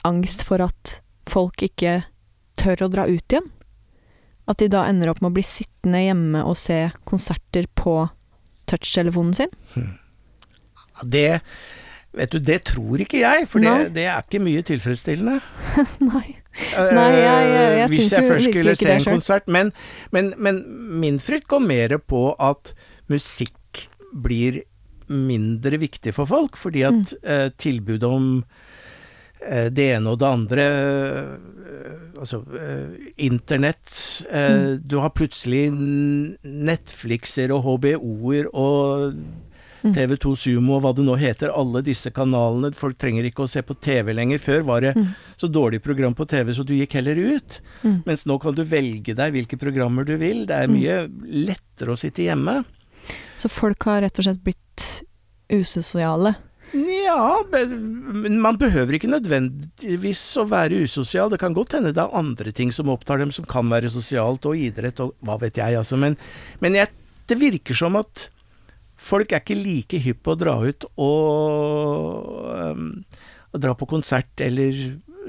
[0.08, 0.96] angst for at
[1.30, 2.00] folk ikke
[2.58, 3.52] tør å dra ut igjen.
[4.50, 8.08] At de da ender opp med å bli sittende hjemme og se konserter på
[8.72, 9.52] touchtelefonen sin.
[11.04, 11.42] Det
[12.12, 15.38] Vet du, det tror ikke jeg, for det, det er ikke mye tilfredsstillende.
[16.10, 16.34] Nei.
[16.76, 19.48] Nei, jeg- jeg- jeg Eh, Hvis jeg først skulle se en konsert.
[19.48, 19.72] Men,
[20.12, 20.60] men, men
[21.00, 22.74] min frykt går mer på at
[23.08, 24.60] musikk blir
[25.08, 27.24] mindre viktig for folk, fordi at Mm.
[27.24, 28.44] eh, tilbudet om eh,
[29.74, 31.32] det ene og det andre eh,
[32.22, 33.90] Altså eh, internett
[34.30, 34.82] eh, Mm.
[34.86, 35.64] Du har plutselig
[36.46, 39.16] Netflixer og HBO-er og
[39.82, 39.96] Mm.
[39.96, 42.70] TV2 Sumo og hva det nå heter, alle disse kanalene.
[42.78, 44.38] Folk trenger ikke å se på TV lenger.
[44.38, 45.08] Før var det Mm.
[45.42, 47.60] så dårlig program på TV, så du gikk heller ut.
[48.06, 50.46] Mens nå kan du velge deg hvilke programmer du vil.
[50.46, 52.64] Det er mye lettere å sitte hjemme.
[53.36, 55.02] Så folk har rett og slett blitt
[55.50, 56.36] usosiale.
[56.74, 61.30] Ja, men man behøver ikke nødvendigvis å være usosial.
[61.34, 64.46] Det kan godt hende det er andre ting som opptar dem, som kan være sosialt,
[64.48, 65.98] og idrett og hva vet jeg, altså.
[66.00, 66.16] Men,
[66.64, 66.88] men jeg,
[67.28, 68.30] det virker som at
[69.02, 72.90] folk er ikke like hypp på å dra ut og, um,
[73.58, 74.78] dra på konsert eller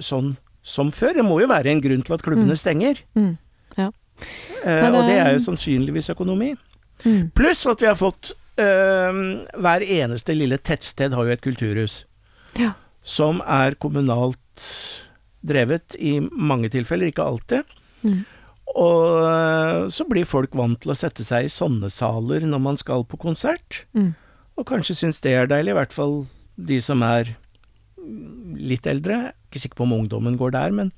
[0.02, 1.16] sånn som før.
[1.18, 2.60] Det må jo være en grunn til at klubbene Mm.
[2.60, 3.00] stenger.
[3.18, 3.32] Mm.
[3.78, 3.88] Ja.
[4.62, 6.52] Uh, og det er- jo sannsynligvis økonomi.
[7.04, 7.32] Mm.
[7.34, 12.02] Pluss at vi har fått Hver eneste lille tettsted har jo et kulturhus.
[12.58, 12.74] Ja.
[13.02, 14.66] Som er kommunalt
[15.42, 17.64] drevet i mange tilfeller, ikke alltid.
[18.06, 18.20] Mm.
[18.72, 22.78] Og eh, så blir folk vant til å sette seg i sånne saler når man
[22.80, 23.82] skal på konsert.
[23.96, 24.12] Mm.
[24.60, 26.22] Og kanskje syns det er deilig, i hvert fall
[26.56, 27.32] de som er
[28.58, 29.32] litt eldre.
[29.48, 30.92] Ikke sikker på om ungdommen går der, men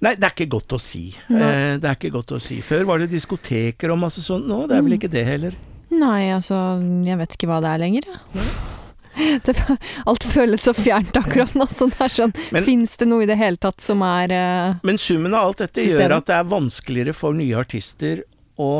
[0.00, 1.10] Nei, det er ikke godt å si.
[1.28, 2.62] Eh, det er ikke godt å si.
[2.64, 4.46] Før var det diskoteker og masse sånt.
[4.48, 4.96] Nå, det er vel Mm.
[4.96, 5.52] ikke det heller.
[5.90, 6.56] Nei, altså,
[7.06, 8.50] jeg vet ikke hva det er lenger, jeg.
[9.44, 9.52] Det,
[10.08, 11.66] alt føles så fjernt akkurat nå.
[11.68, 12.30] Sånn det sånn,
[12.64, 15.84] Fins det noe i det hele tatt som er uh, Men summen av alt dette
[15.84, 18.22] gjør at det er vanskeligere for nye artister
[18.56, 18.70] å,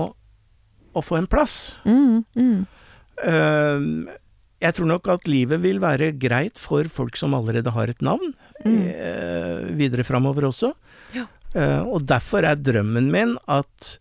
[0.95, 1.75] å få en plass.
[1.85, 2.61] mm, mm,
[3.21, 4.17] Uh,
[4.65, 8.31] jeg tror nok at livet vil være greit for folk som allerede har et navn,
[8.65, 8.79] mm.
[8.97, 10.71] uh, videre framover også.
[11.19, 11.27] Ja.
[11.51, 13.97] Eh, og derfor er drømmen min at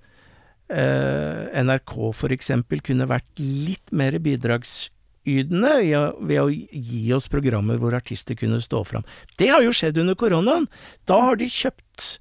[0.69, 2.51] NRK f.eks.
[2.85, 5.73] kunne vært litt mer bidragsydende
[6.21, 9.05] ved å, gi oss programmer hvor artister kunne stå fram.
[9.39, 10.67] Det har jo skjedd under koronaen.
[11.09, 12.19] Da har de kjøpt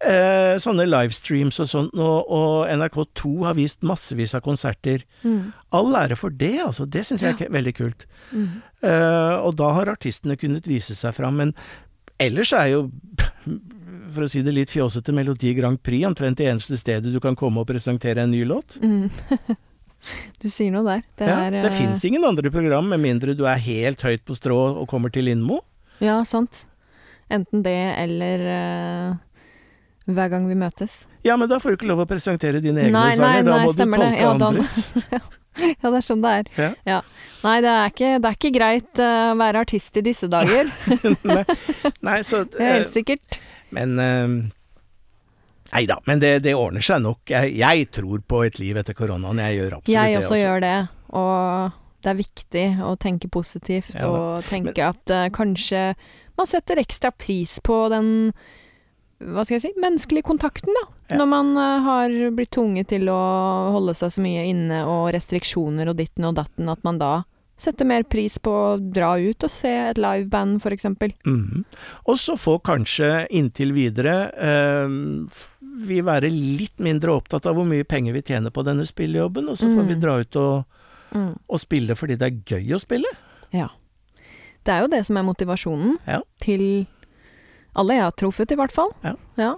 [0.00, 5.04] eh, sånne livestreams og sånt, og, og NRK2 har vist massevis av konserter.
[5.22, 6.88] Mm, All ære for det, altså.
[6.88, 8.06] Det syns jeg er ke- veldig kult.
[8.32, 8.50] mm.
[8.80, 11.36] Eh, og da har artistene kunnet vise seg fram.
[11.36, 11.50] Men
[12.20, 12.86] ellers er jo,
[14.14, 17.36] for å si det litt fjåsete, Melodi Grand Prix omtrent det eneste stedet du kan
[17.38, 18.78] komme og presentere en ny låt.
[18.82, 19.08] Mm.
[20.42, 21.04] du sier noe der.
[21.18, 24.24] Det, ja, er, det eh, fins ingen andre program med mindre du er helt høyt
[24.26, 25.62] på strå og kommer til Lindmo.
[26.00, 26.64] Ja, sant.
[27.30, 29.18] Enten det eller uh,
[30.10, 31.04] Hver gang vi møtes.
[31.22, 33.44] Ja, men da får du ikke lov å presentere dine egne Nei, nei, sanger.
[33.46, 34.80] Da nei, må du tolke Ja, andres.
[35.60, 36.74] Ja, det er sånn det er.
[36.86, 37.00] Ja.
[37.42, 40.70] Nei, det er ikke, det er ikke greit eh, å være artist i disse dager.
[41.26, 41.42] nei,
[42.06, 43.40] nei, så Det er helt sikkert.
[43.76, 44.38] Men eh,
[45.70, 47.20] Nei da, men det, det ordner seg nok.
[47.30, 49.38] Jeg, jeg tror på et liv etter koronaen.
[49.38, 50.22] Jeg gjør absolutt Jeg det.
[50.24, 50.78] også gjør det,
[51.20, 55.92] og det er viktig å tenke positivt Ja og tenke at uh, kanskje
[56.40, 58.08] man setter ekstra pris på den
[59.20, 60.86] hva skal jeg si, menneskelige kontakten, da.
[61.10, 61.18] Ja.
[61.20, 63.20] Når man uh, har blitt tvunget til å
[63.76, 67.12] holde seg så mye inne og restriksjoner og ditten og datten, at man da
[67.60, 71.12] setter mer pris på å dra ut og se et liveband, eksempel.
[71.28, 71.64] Mhm.
[72.08, 74.88] Og så får kanskje inntil videre eh,
[75.86, 79.56] vi være litt mindre opptatt av hvor mye penger vi tjener på denne spillejobben, og
[79.60, 79.88] så får Mm.
[79.88, 80.64] vi dra ut og,
[81.48, 83.08] og spille fordi det er gøy å spille.
[83.52, 83.68] Ja.
[84.64, 86.20] Det er jo det som er motivasjonen Ja.
[86.40, 86.86] til
[87.76, 88.90] alle jeg har truffet, i hvert fall.
[89.04, 89.14] Ja.
[89.38, 89.54] Ja.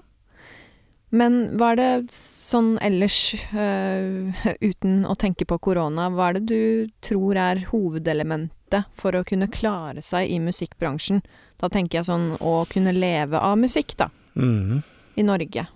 [1.13, 4.33] Men hva er det sånn ellers, uh,
[4.65, 9.51] uten å tenke på korona, hva er det du tror er hovedelementet for å kunne
[9.53, 11.21] klare seg i musikkbransjen?
[11.61, 14.81] Da tenker jeg sånn å kunne leve av musikk, da, Mm.
[15.21, 15.67] i Norge.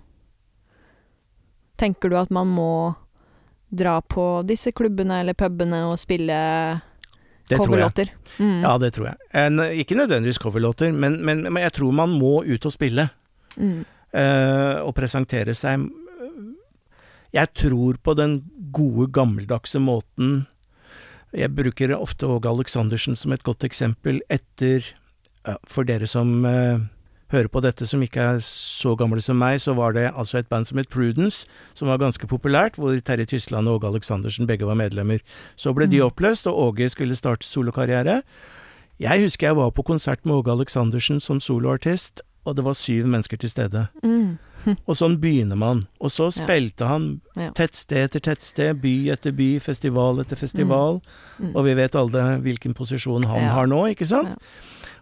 [1.77, 2.95] Tenker du at man må
[3.69, 6.37] dra på disse klubbene eller pubene og spille
[7.47, 8.09] Det coverlåter?
[8.39, 8.63] Mm.
[8.63, 9.17] Ja, det tror jeg.
[9.37, 13.09] En, ikke nødvendigvis coverlåter, men, men, men jeg tror man må ut og spille.
[13.55, 13.85] Mm.
[14.13, 15.87] Eh, og presentere seg.
[17.33, 18.37] Jeg tror på den
[18.71, 20.45] gode, gammeldagse måten
[21.35, 24.85] Jeg bruker ofte Åge Aleksandersen som et godt eksempel etter
[25.45, 26.79] ja, For dere som eh,
[27.31, 30.47] hører på dette som ikke er så gamle som meg, så var det altså et
[30.47, 31.43] band som het Prudence,
[31.75, 35.19] som var ganske populært, hvor Terje Tysland og Åge Aleksandersen begge var medlemmer.
[35.59, 36.07] Så ble de Mm.
[36.07, 38.21] oppløst, og Åge skulle starte solokarriere.
[38.99, 43.05] Jeg husker jeg var på konsert med Åge Aleksandersen som soloartist, og det var syv
[43.11, 43.87] mennesker til stede.
[44.03, 44.37] Mm.
[44.89, 45.83] Og sånn begynner man.
[46.01, 46.43] Og så Ja.
[46.45, 47.51] spilte han Ja.
[47.55, 51.01] tettsted etter tettsted, by etter by, festival etter festival.
[51.39, 51.53] Mm.
[51.55, 53.53] Og vi vet alle hvilken posisjon han Ja.
[53.53, 54.29] har nå, ikke sant?
[54.29, 54.35] Ja.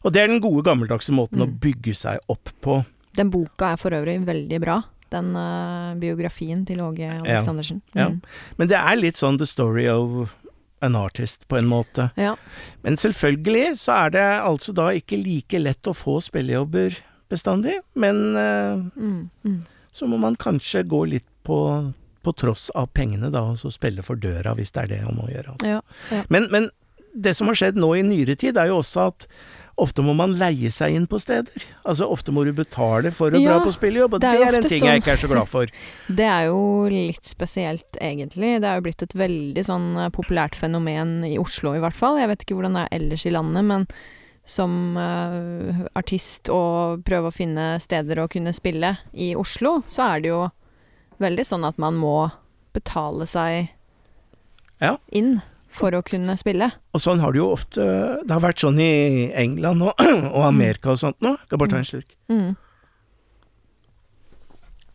[0.03, 1.59] Og det er den gode, gammeldagse måten å Mm.
[1.59, 2.85] bygge seg opp på.
[3.15, 4.83] Den boka er for øvrig veldig bra.
[5.09, 7.81] Den uh, biografien til Åge Aleksandersen.
[7.95, 8.09] Ja.
[8.09, 8.21] Mm.
[8.57, 10.33] Men det er litt sånn the story of
[10.81, 12.11] an artist, på en måte.
[12.17, 12.35] ja.
[12.83, 16.97] Men selvfølgelig så er det altså da ikke like lett å få spillejobber
[17.35, 17.77] bestandig.
[17.95, 19.29] Men eh, Mm.
[19.45, 19.59] Mm.
[19.95, 21.59] så må man kanskje gå litt på,
[22.25, 25.19] på tross av pengene, da, og så spille for døra, hvis det er det man
[25.21, 25.53] må gjøre.
[25.53, 25.75] Altså.
[25.77, 26.23] Ja.
[26.33, 26.71] Men, men
[27.15, 29.27] det som har skjedd nå i nyere tid, er jo også at
[29.79, 31.63] ofte må man leie seg inn på steder.
[31.87, 34.47] Altså ofte må du betale for å Ja, dra på spillejobb, og det det er
[34.53, 34.87] er, en ting sånn.
[34.89, 35.71] jeg ikke er så glad for.
[36.19, 36.59] Det er jo
[36.91, 38.53] litt spesielt, egentlig.
[38.63, 42.19] Det er jo blitt et veldig sånn eh, populært fenomen i Oslo, i hvert fall.
[42.23, 43.87] Jeg vet ikke hvordan det er ellers i landet, men
[44.45, 50.21] som uh, artist og prøve å finne steder å kunne spille i Oslo, så er
[50.21, 50.43] det jo
[51.23, 52.29] veldig sånn at man må
[52.75, 53.71] betale seg
[54.83, 54.97] Ja.
[55.09, 55.39] inn
[55.75, 56.69] for å kunne spille.
[56.93, 57.83] Og sånn har det jo ofte
[58.23, 59.93] Det har vært sånn i England og,
[60.35, 61.33] og Amerika og sånt nå.
[61.47, 62.13] Skal bare ta en slurk.
[62.31, 62.53] Mm.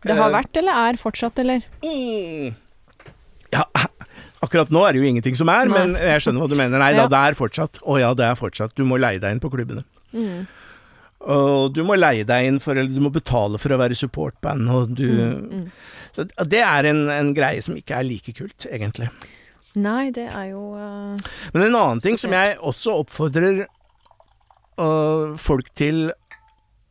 [0.05, 1.61] Det har Eh, vært, eller er fortsatt, eller?
[1.85, 2.55] Mm.
[3.53, 3.65] Ja,
[4.45, 5.77] akkurat nå er det jo ingenting som er, Nei.
[5.77, 6.81] men jeg skjønner hva du mener.
[6.83, 7.83] Nei da, det er fortsatt.
[7.85, 8.75] Å ja, det er fortsatt.
[8.79, 9.85] Du må leie deg inn på klubbene.
[10.17, 10.47] Mm.
[11.31, 14.71] Og du må leie deg inn for, eller du må betale for å være supportband,
[14.73, 15.67] og du Mm, mm.
[16.11, 19.07] Så det er en, en greie som ikke er like kult, egentlig.
[19.79, 21.15] Nei, det er jo uh,
[21.55, 23.61] Men en annen ting som jeg også oppfordrer
[24.81, 26.09] uh, folk til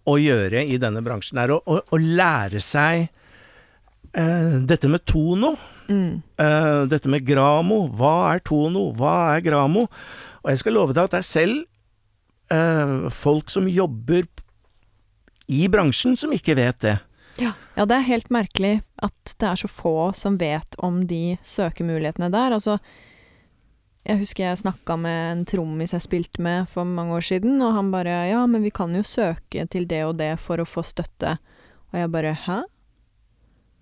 [0.08, 3.10] å gjøre i denne bransjen, er å, å, å lære seg
[4.16, 5.58] uh, dette med tono.
[5.58, 5.79] mm.
[5.90, 7.88] Øh, dette med gramo.
[7.98, 8.90] Hva er tono?
[8.98, 9.88] Hva er gramo?
[10.44, 11.66] Og jeg skal love deg at det er selv
[12.54, 14.28] uh, folk som jobber
[15.50, 16.98] i bransjen, som ikke vet det.
[17.40, 17.54] Ja.
[17.76, 22.30] ja, det er helt merkelig at det er så få som vet om de søkemulighetene
[22.34, 22.56] der.
[22.58, 22.78] Altså,
[24.08, 27.76] jeg husker jeg snakka med en trommis jeg spilte med for mange år siden, og
[27.78, 30.84] han bare Ja, men vi kan jo søke til det og det for å få
[30.84, 31.38] støtte.
[31.92, 32.62] Og jeg bare Hæ?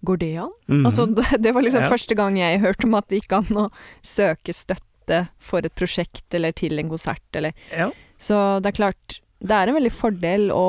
[0.05, 0.51] Går det an?
[0.67, 0.85] Mhm.
[0.85, 1.89] Altså, det, det var liksom Ja.
[1.89, 3.69] første gang jeg hørte om at det gikk an å
[4.05, 7.89] søke støtte for et prosjekt eller til en konsert, eller ja.
[8.17, 10.63] Så det er klart, det er en veldig fordel å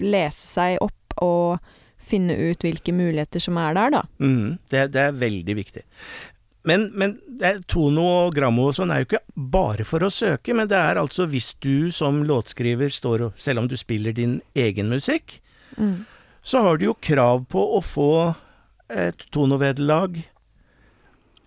[0.00, 1.58] lese seg opp og
[2.02, 4.02] finne ut hvilke muligheter som er der, da.
[4.20, 5.82] Mm, det, det er veldig viktig.
[6.68, 10.54] Men, men det tono og grammo og sånn er jo ikke bare for å søke,
[10.54, 14.40] men det er altså hvis du som låtskriver står og Selv om du spiller din
[14.54, 15.40] egen musikk,
[16.42, 18.12] så har du jo krav på å få
[18.90, 20.18] et tonovederlag.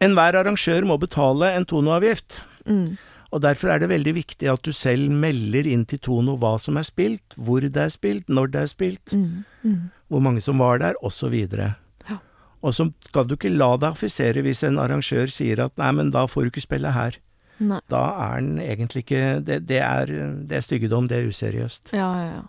[0.03, 2.43] Enhver arrangør må betale en tonoavgift.
[2.67, 2.95] Mm.
[3.35, 6.77] Og derfor er det veldig viktig at du selv melder inn til Tono hva som
[6.79, 9.15] er spilt, hvor det er spilt, når det er spilt.
[9.15, 9.43] Mm.
[9.65, 9.81] Mm.
[10.07, 11.33] hvor mange som var der, osv.
[11.33, 12.19] Ja.
[12.61, 16.13] Og så skal du ikke la deg affisere hvis en arrangør sier at nei, men
[16.15, 17.19] da får du ikke spille her.
[17.59, 17.79] Nei.
[17.91, 20.09] Da er den egentlig ikke Det, det, er,
[20.43, 21.93] det er styggedom, det er useriøst.
[21.95, 22.43] Ja, ja, ja.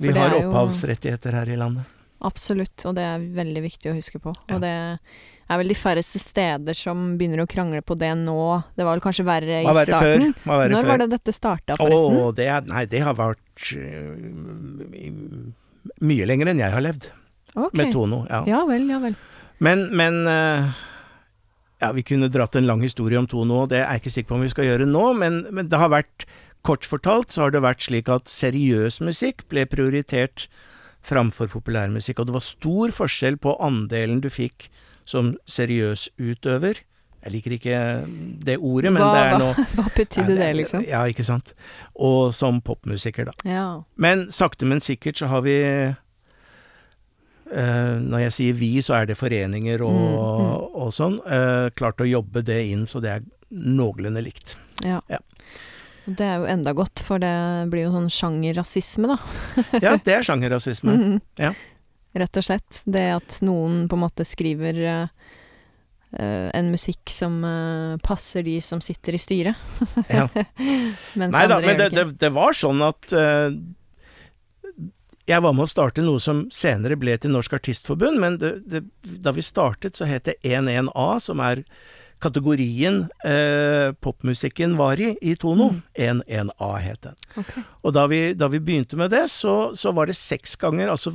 [0.00, 1.96] Vi har er opphavsrettigheter her i landet.
[2.20, 4.32] Absolutt, og det er veldig viktig å huske på.
[4.48, 4.56] Ja.
[4.56, 4.72] Og det
[5.50, 8.60] er vel de færreste steder som begynner å krangle på det nå.
[8.76, 10.34] Det var vel kanskje verre i Hva verre starten.
[10.44, 10.66] Før?
[10.70, 10.90] Når før?
[10.92, 12.18] var det dette starta, forresten?
[12.20, 14.12] Å, det er, nei, det har vært uh,
[16.10, 17.08] mye lenger enn jeg har levd.
[17.56, 17.80] Okay.
[17.80, 18.44] Med Tono, ja.
[18.46, 19.16] Ja vel, ja vel.
[19.64, 20.70] Men, men uh,
[21.80, 24.30] Ja, vi kunne dratt en lang historie om Tono, og det er jeg ikke sikker
[24.30, 26.28] på om vi skal gjøre nå, men, men det har vært
[26.66, 30.48] Kort fortalt så har det vært slik at seriøs musikk ble prioritert
[31.06, 34.68] framfor populærmusikk, og det var stor forskjell på andelen du fikk
[35.08, 36.82] som seriøs utøver.
[37.24, 37.78] Jeg liker ikke
[38.44, 40.84] det ordet, men hva, det er hva, noe hva betydde det, liksom?
[40.88, 41.54] Ja, ikke sant.
[41.96, 43.34] Og som popmusiker, da.
[43.48, 43.64] Ja.
[44.00, 45.56] Men sakte, men sikkert så har vi
[47.50, 51.16] Uh, Når jeg sier vi, så er det foreninger og, Mm, og sånn.
[51.26, 54.52] Uh, klart å jobbe det inn så det er noenlunde likt.
[54.86, 55.00] ja.
[55.10, 55.18] Ja.
[56.10, 57.32] Det er jo enda godt, for det
[57.70, 59.18] blir jo sånn sjangerrasisme, da.
[59.84, 60.96] Ja, det er sjangerrasisme.
[60.96, 61.20] Mhm.
[61.40, 61.54] Ja.
[62.20, 62.82] Rett og slett.
[62.90, 68.82] Det at noen på en måte skriver eh, en musikk som uh, passer de som
[68.82, 69.68] sitter i styret.
[70.10, 70.26] Ja.
[71.14, 73.54] Nei da, men det, det det, var sånn at uh,
[75.30, 78.82] jeg var med å starte noe som senere ble til Norsk Artistforbund, men det, det,
[79.22, 81.62] da vi startet så het det 11A, som er
[82.20, 85.70] kategorien eh, popmusikken var i, i Tono.
[85.74, 86.22] Mm.
[86.28, 87.20] 1-1A het den.
[87.40, 87.64] Okay.
[87.82, 91.12] Og da vi, da vi begynte med det, så, så var det seks ganger, altså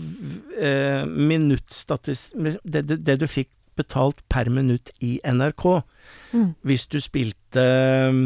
[0.57, 2.31] eh, minuttstatis...
[2.35, 5.65] Det, det, det du fikk betalt per minutt i NRK.
[6.33, 6.49] Mm.
[6.65, 8.23] Hvis du spilte eh,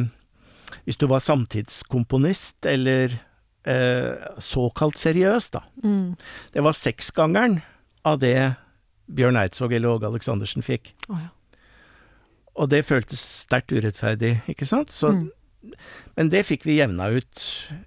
[0.85, 3.17] Hvis du var samtidskomponist, eller
[3.65, 5.63] eh, såkalt seriøs, da.
[5.83, 6.15] Mm.
[6.53, 7.59] Det var seksgangeren
[8.05, 8.53] av det
[9.09, 10.93] Bjørn Eidsvåg eller Åge Aleksandersen fikk.
[11.09, 11.31] Oh, ja.
[12.59, 14.91] Og det føltes sterkt urettferdig, ikke sant?
[14.91, 15.29] Så, Mm.
[16.15, 17.41] Men det fikk vi jevna ut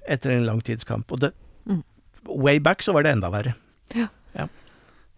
[0.09, 1.11] etter en lang tids kamp.
[1.13, 1.31] Og det,
[1.67, 1.83] Mm.
[2.29, 3.55] way back så var det enda verre.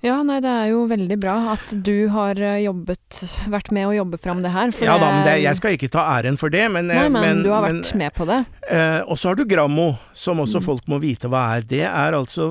[0.04, 3.94] Ja, nei, det er jo veldig bra at du har eh, jobbet, vært med å
[3.96, 4.68] jobbe fram det her.
[4.84, 7.40] Ja da, men det, jeg skal ikke ta æren for det, men, Nei, men, men,
[7.42, 8.42] du har men, vært med på det.
[8.68, 10.66] Eh, og så har du Grammo, som også Mm.
[10.66, 11.62] folk må vite hva er.
[11.62, 12.50] Det er altså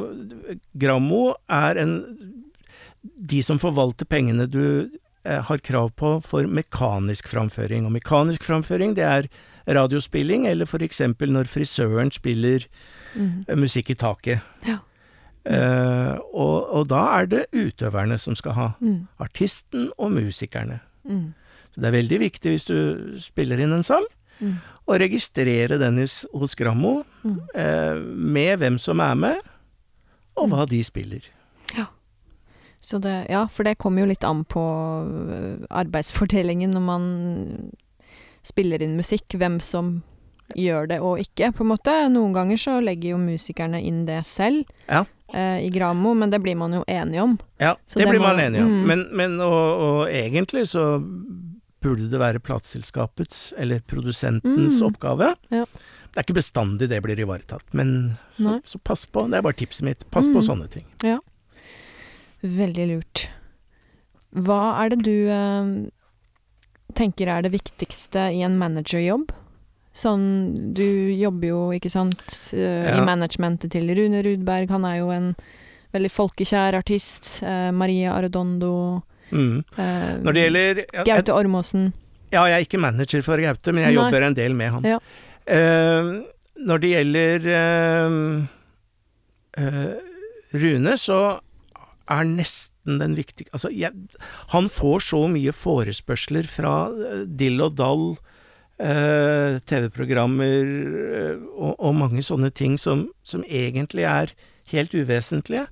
[0.76, 1.94] Grammo er en
[3.04, 7.86] De som forvalter pengene du eh, har krav på for mekanisk framføring.
[7.86, 9.28] Og mekanisk framføring, det er
[9.68, 12.66] radiospilling, eller for eksempel når frisøren spiller
[13.16, 13.46] Mm.
[13.48, 14.42] eh, musikk i taket.
[14.66, 14.80] Ja.
[15.46, 18.68] Eh, og, og da er det utøverne som skal ha.
[18.82, 19.08] Mm.
[19.20, 20.80] Artisten og musikerne.
[21.08, 21.34] Mm.
[21.74, 24.06] Så det er veldig viktig hvis du spiller inn en sang,
[24.42, 24.56] Mm.
[24.90, 27.38] å registrere den hos, hos Grammo, Mm.
[27.56, 29.38] eh, med hvem som er med,
[30.36, 31.22] og hva de spiller.
[32.84, 37.06] Så det, ja, for det kommer jo litt an på øh, arbeidsfordelingen når man
[38.44, 40.02] spiller inn musikk, hvem som
[40.60, 41.94] gjør det og ikke, på en måte.
[42.12, 45.06] Noen ganger så legger jo musikerne inn det selv Ja.
[45.34, 47.38] eh, i Gramo, men det blir man jo enig om.
[47.58, 48.68] Ja, Så det, det blir man, man enig om.
[48.82, 48.86] mm.
[48.92, 51.00] Men, men og, og egentlig så
[51.84, 54.88] burde det være plateselskapets, eller produsentens, Mm.
[54.92, 55.34] oppgave.
[55.52, 55.66] Ja.
[56.14, 59.26] Det er ikke bestandig det blir ivaretatt, men så, så pass på.
[59.32, 60.06] Det er bare tipset mitt.
[60.12, 60.48] Pass på Mm.
[60.48, 60.86] sånne ting.
[62.44, 63.28] Veldig lurt.
[64.36, 65.68] Hva er det du eh,
[66.98, 69.30] tenker er det viktigste i en managerjobb?
[69.94, 70.24] Sånn,
[70.74, 70.84] du
[71.14, 72.24] jobber jo, ikke sant,
[72.58, 72.98] eh, Ja.
[72.98, 74.70] i managementet til Rune Rudberg.
[74.74, 75.36] Han er jo en
[75.94, 77.44] veldig folkekjær artist.
[77.46, 79.04] Eh, Maria Arredondo.
[79.32, 79.64] Mm.
[79.78, 81.94] eh, Når det gjelder ja, Gaute Ormåsen.
[82.34, 84.02] ja, jeg er ikke manager for Gaute, men jeg Nei.
[84.04, 84.84] jobber en del med han.
[84.84, 85.00] Ja.
[85.46, 86.10] Eh,
[86.66, 87.40] når det gjelder
[90.54, 91.40] Rune, så
[92.12, 93.94] er nesten den viktige Altså, jeg,
[94.52, 98.06] han får så mye forespørsler fra eh, dill og dall,
[98.84, 100.74] eh, TV-programmer
[101.20, 104.34] eh, og, og mange sånne ting som, som egentlig er
[104.74, 105.68] helt uvesentlige.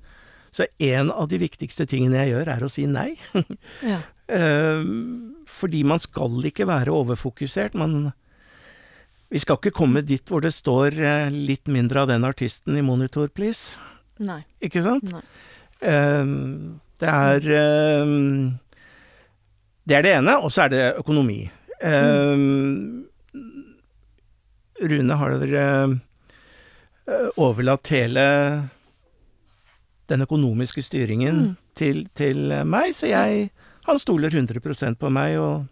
[0.52, 3.12] Så en av de viktigste tingene jeg gjør, er å si nei.
[3.92, 4.02] Ja.
[4.32, 4.82] Eh,
[5.50, 7.74] fordi man skal ikke være overfokusert.
[7.76, 8.12] Man
[9.28, 10.94] Vi skal ikke komme dit hvor det står
[11.32, 13.76] litt mindre av den artisten i monitor, please.
[14.20, 14.42] Nei.
[14.60, 15.08] Ikke sant?
[15.12, 15.24] Nei.
[15.82, 16.24] Eh,
[17.02, 18.12] det er eh,
[19.88, 21.40] Det er det ene, og så er det økonomi.
[21.82, 22.36] Eh,
[24.82, 25.64] Rune har dere
[27.06, 28.24] eh, overlatt hele
[30.10, 31.56] den økonomiske styringen Mm.
[31.78, 33.50] til, til meg, så jeg
[33.86, 35.66] Han stoler 100% på meg, og,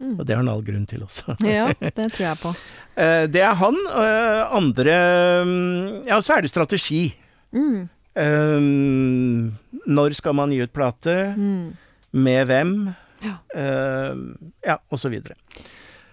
[0.00, 0.14] Mm.
[0.18, 1.34] og det har han all grunn til også.
[1.44, 2.54] Ja, det tror jeg på.
[2.96, 3.74] Eh, det er han.
[3.90, 7.14] eh, andre mm, Ja, så er det strategi.
[7.52, 7.88] Mm.
[8.18, 9.52] Ehm,
[9.86, 11.14] når skal man gi ut plate?
[11.36, 11.76] Mm.
[12.10, 12.74] Med hvem?
[13.20, 13.36] Ja.
[13.52, 14.16] uh,
[14.64, 15.36] ja, og så videre.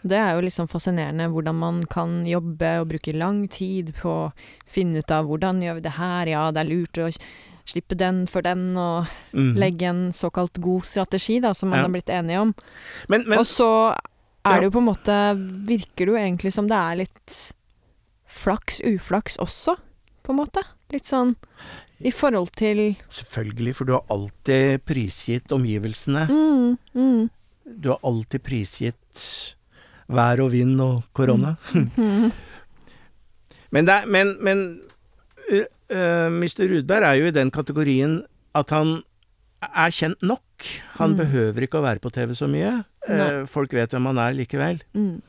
[0.08, 4.32] Det er jo liksom fascinerende hvordan man kan jobbe og bruke lang tid på å
[4.68, 7.08] finne ut av hvordan gjør vi det her, ja, det er lurt å
[7.68, 9.56] slippe den for den, og mm.
[9.60, 11.88] legge en såkalt god strategi, da, som man Ja.
[11.88, 12.54] har blitt enige om.
[13.08, 14.60] Men, men og så er Ja.
[14.60, 15.16] det jo på en måte
[15.68, 17.36] Virker det jo egentlig som det er litt
[18.28, 19.76] flaks, uflaks også,
[20.24, 20.64] på en måte.
[20.92, 21.36] Litt sånn
[22.02, 26.28] i forhold til selvfølgelig, for du har alltid prisgitt omgivelsene.
[26.30, 27.30] mm, mm,
[27.82, 29.24] Du har alltid prisgitt
[30.08, 31.56] vær og vind og korona.
[31.74, 32.32] mm,
[33.72, 34.62] Men, det er, men, men
[35.52, 36.64] uh, uh, Mr.
[36.72, 38.22] Rudberg er jo i den kategorien
[38.56, 39.02] at han
[39.62, 40.44] er kjent nok.
[40.98, 41.18] Han Mm.
[41.18, 42.84] behøver ikke å være på TV så mye.
[43.10, 44.80] Uh, folk vet hvem han er likevel.
[44.96, 45.22] mm,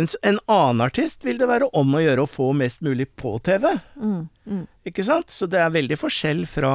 [0.00, 3.34] Mens en annen artist vil det være om å gjøre å få mest mulig på
[3.44, 3.66] TV.
[4.00, 4.62] mm, mm.
[4.88, 5.28] Ikke sant?
[5.28, 6.70] Så det er veldig forskjell fra,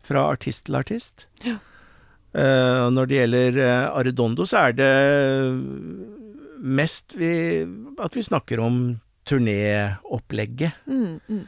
[0.00, 1.26] fra artist til artist.
[1.44, 1.58] Ja.
[2.32, 4.88] Uh, når det gjelder eh, Arredondo, så er det
[6.56, 7.28] mest vi,
[8.00, 8.78] at vi snakker om
[9.28, 10.72] turnéopplegget.
[10.88, 11.44] Mm, mm,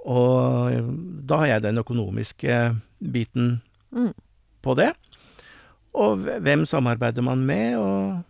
[0.00, 0.80] Og
[1.28, 2.56] da har jeg den økonomiske
[3.04, 3.58] biten
[3.92, 4.14] mm.
[4.64, 4.94] på det.
[5.92, 8.24] Og hvem samarbeider man med, og,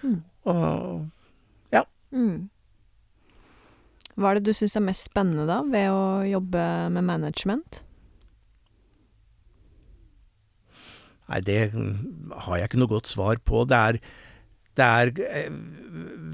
[0.00, 0.22] Mm.
[0.48, 1.08] Og
[2.10, 2.48] Mm.
[4.18, 7.84] Hva er det du syns er mest spennende da, ved å jobbe med management?
[11.30, 13.62] Nei, det har jeg ikke noe godt svar på.
[13.70, 14.00] Det er,
[14.80, 15.52] det er eh,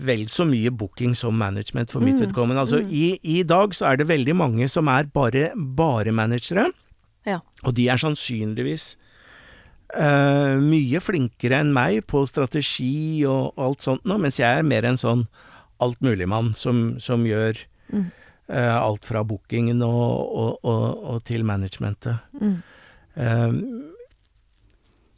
[0.09, 2.65] vel så mye booking som management for mitt Mm, vedkommende.
[2.65, 2.89] Altså, mm.
[2.89, 6.71] i, I dag så er det veldig mange som er bare, bare managere,
[7.27, 7.41] Ja.
[7.65, 8.95] og de er sannsynligvis
[9.95, 14.89] eh, mye flinkere enn meg på strategi og alt sånt nå, mens jeg er mer
[14.89, 15.27] en sånn
[15.85, 18.11] altmuligmann som, som gjør Mm.
[18.51, 22.17] uh, alt fra bookingen og, og, og, og til managementet.
[22.41, 22.57] Mm.
[23.17, 23.53] Uh,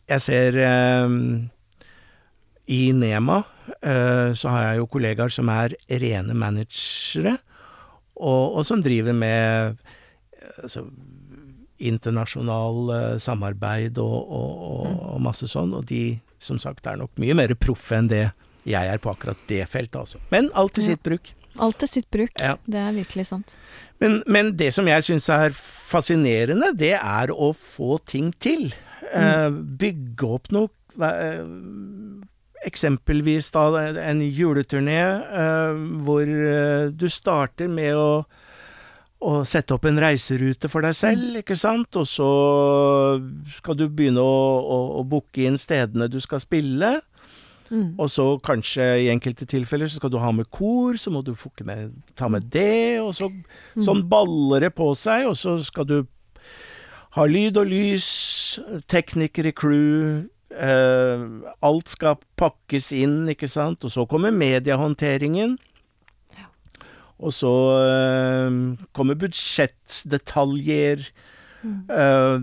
[0.09, 0.57] jeg ser
[2.69, 3.43] I Nema
[3.79, 7.35] så har jeg jo kollegaer som er rene managere,
[8.17, 9.77] og, og som driver med
[10.63, 10.87] altså,
[11.79, 17.15] internasjonal eh, samarbeid og, og, og, og masse sånn, og de som sagt er nok
[17.21, 18.29] mye mer proffe enn det
[18.69, 20.21] jeg er på akkurat det feltet, altså.
[20.33, 21.33] Men alt til sitt bruk.
[21.59, 22.35] Alt til sitt bruk.
[22.37, 22.57] Ja.
[22.69, 23.55] Det er virkelig sant.
[24.03, 28.71] Men, men det som jeg syns er fascinerende, det er å få ting til.
[29.09, 29.63] Mm.
[29.81, 30.69] bygge opp noe
[31.07, 31.39] eh,
[32.69, 33.63] Eksempelvis da
[34.03, 38.11] en juleturné eh, hvor eh, du starter med å
[39.19, 42.29] å sette opp en reiserute for deg selv, ikke sant, og så
[43.57, 46.99] skal du begynne å, å, å booke inn stedene du skal spille.
[47.69, 47.99] Mm.
[48.01, 51.35] Og så kanskje i enkelte tilfeller så skal du ha med kor, så må du
[51.67, 53.29] med, ta med det, og så
[53.75, 55.99] sånn baller det på seg, og så skal du
[57.19, 58.09] ha lyd og lys,
[58.89, 61.27] teknikere, crew, eh,
[61.65, 65.57] alt skal pakkes inn, ikke sant, og så kommer mediehåndteringen.
[67.19, 67.51] Og så
[67.83, 68.59] eh,
[68.95, 71.03] kommer budsjettdetaljer.
[71.65, 72.37] Eh,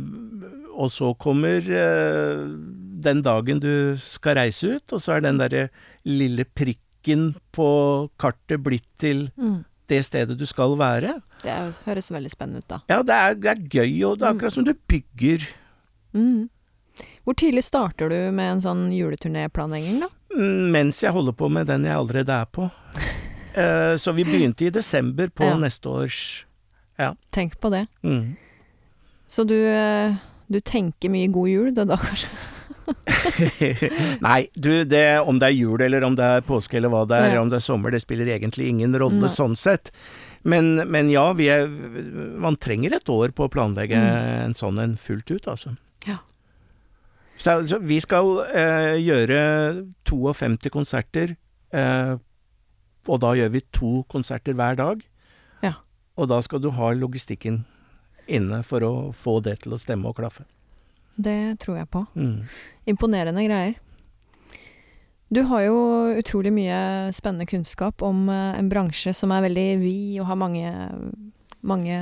[0.76, 2.42] og så kommer uh,
[3.06, 5.70] den dagen du skal reise ut, og så er den derre
[6.04, 7.68] lille prikken på
[8.20, 9.62] kartet blitt til Mm.
[9.88, 11.22] det stedet du skal være.
[11.46, 11.56] Det
[11.86, 12.82] høres veldig spennende ut, da.
[12.92, 15.48] Ja, det er, det er gøy, og det er akkurat som du bygger
[16.16, 16.50] Mm.
[17.26, 20.08] Hvor tidlig starter du med en sånn juleturnéplanlegging, da?
[20.36, 22.70] mm, mens jeg holder på med den jeg allerede er på.
[23.56, 25.56] Eh, så vi begynte i desember på Ja.
[25.58, 26.46] neste års
[27.32, 27.86] Tenk på det.
[28.04, 28.36] mm.
[29.28, 30.14] Så du, eh,
[30.52, 32.28] du tenker mye god jul, det da, kanskje?
[34.22, 37.18] Nei, du, det, om det er jul eller om det er påske eller hva det
[37.18, 37.42] er, Ja.
[37.42, 39.32] om det er sommer, det spiller egentlig ingen rolle Nei.
[39.34, 39.92] sånn sett.
[40.44, 41.66] Men, men ja, vi er,
[42.38, 45.74] man trenger et år på å planlegge en sånn en fullt ut, altså.
[45.74, 45.78] Mm.
[46.14, 46.18] Ja.
[47.38, 49.40] Så, så vi skal eh, gjøre
[50.06, 51.36] 52 konserter,
[51.74, 52.14] eh,
[53.08, 55.02] og da gjør vi to konserter hver dag.
[55.64, 55.74] Ja.
[56.18, 57.64] Og da skal du ha logistikken
[58.28, 60.46] inne for å få det til å stemme og klaffe.
[61.16, 62.02] Det tror jeg på.
[62.18, 62.40] Mm.
[62.92, 63.76] Imponerende greier.
[65.32, 65.78] Du har jo
[66.20, 70.74] utrolig mye spennende kunnskap om eh, en bransje som er veldig vid og har mange,
[71.66, 71.98] mange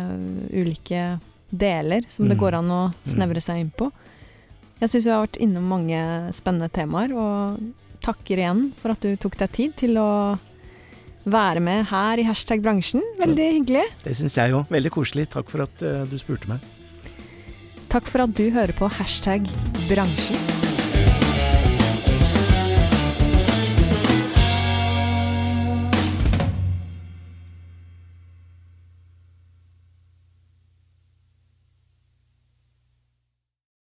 [0.51, 1.19] ulike
[1.53, 2.41] deler som det Mm.
[2.41, 3.91] går an å snevre seg inn på.
[4.81, 5.99] Jeg syns vi har vært innom mange
[6.33, 7.59] spennende temaer, og
[8.03, 10.37] takker igjen for at du tok deg tid til å
[11.25, 13.03] være med her i Hashtag bransjen.
[13.21, 13.85] Veldig hyggelig.
[14.03, 14.67] Det syns jeg òg.
[14.73, 15.29] Veldig koselig.
[15.33, 16.63] Takk for at eh, du spurte meg.
[17.93, 19.47] Takk for at du hører på Hashtag
[19.89, 20.62] bransjen.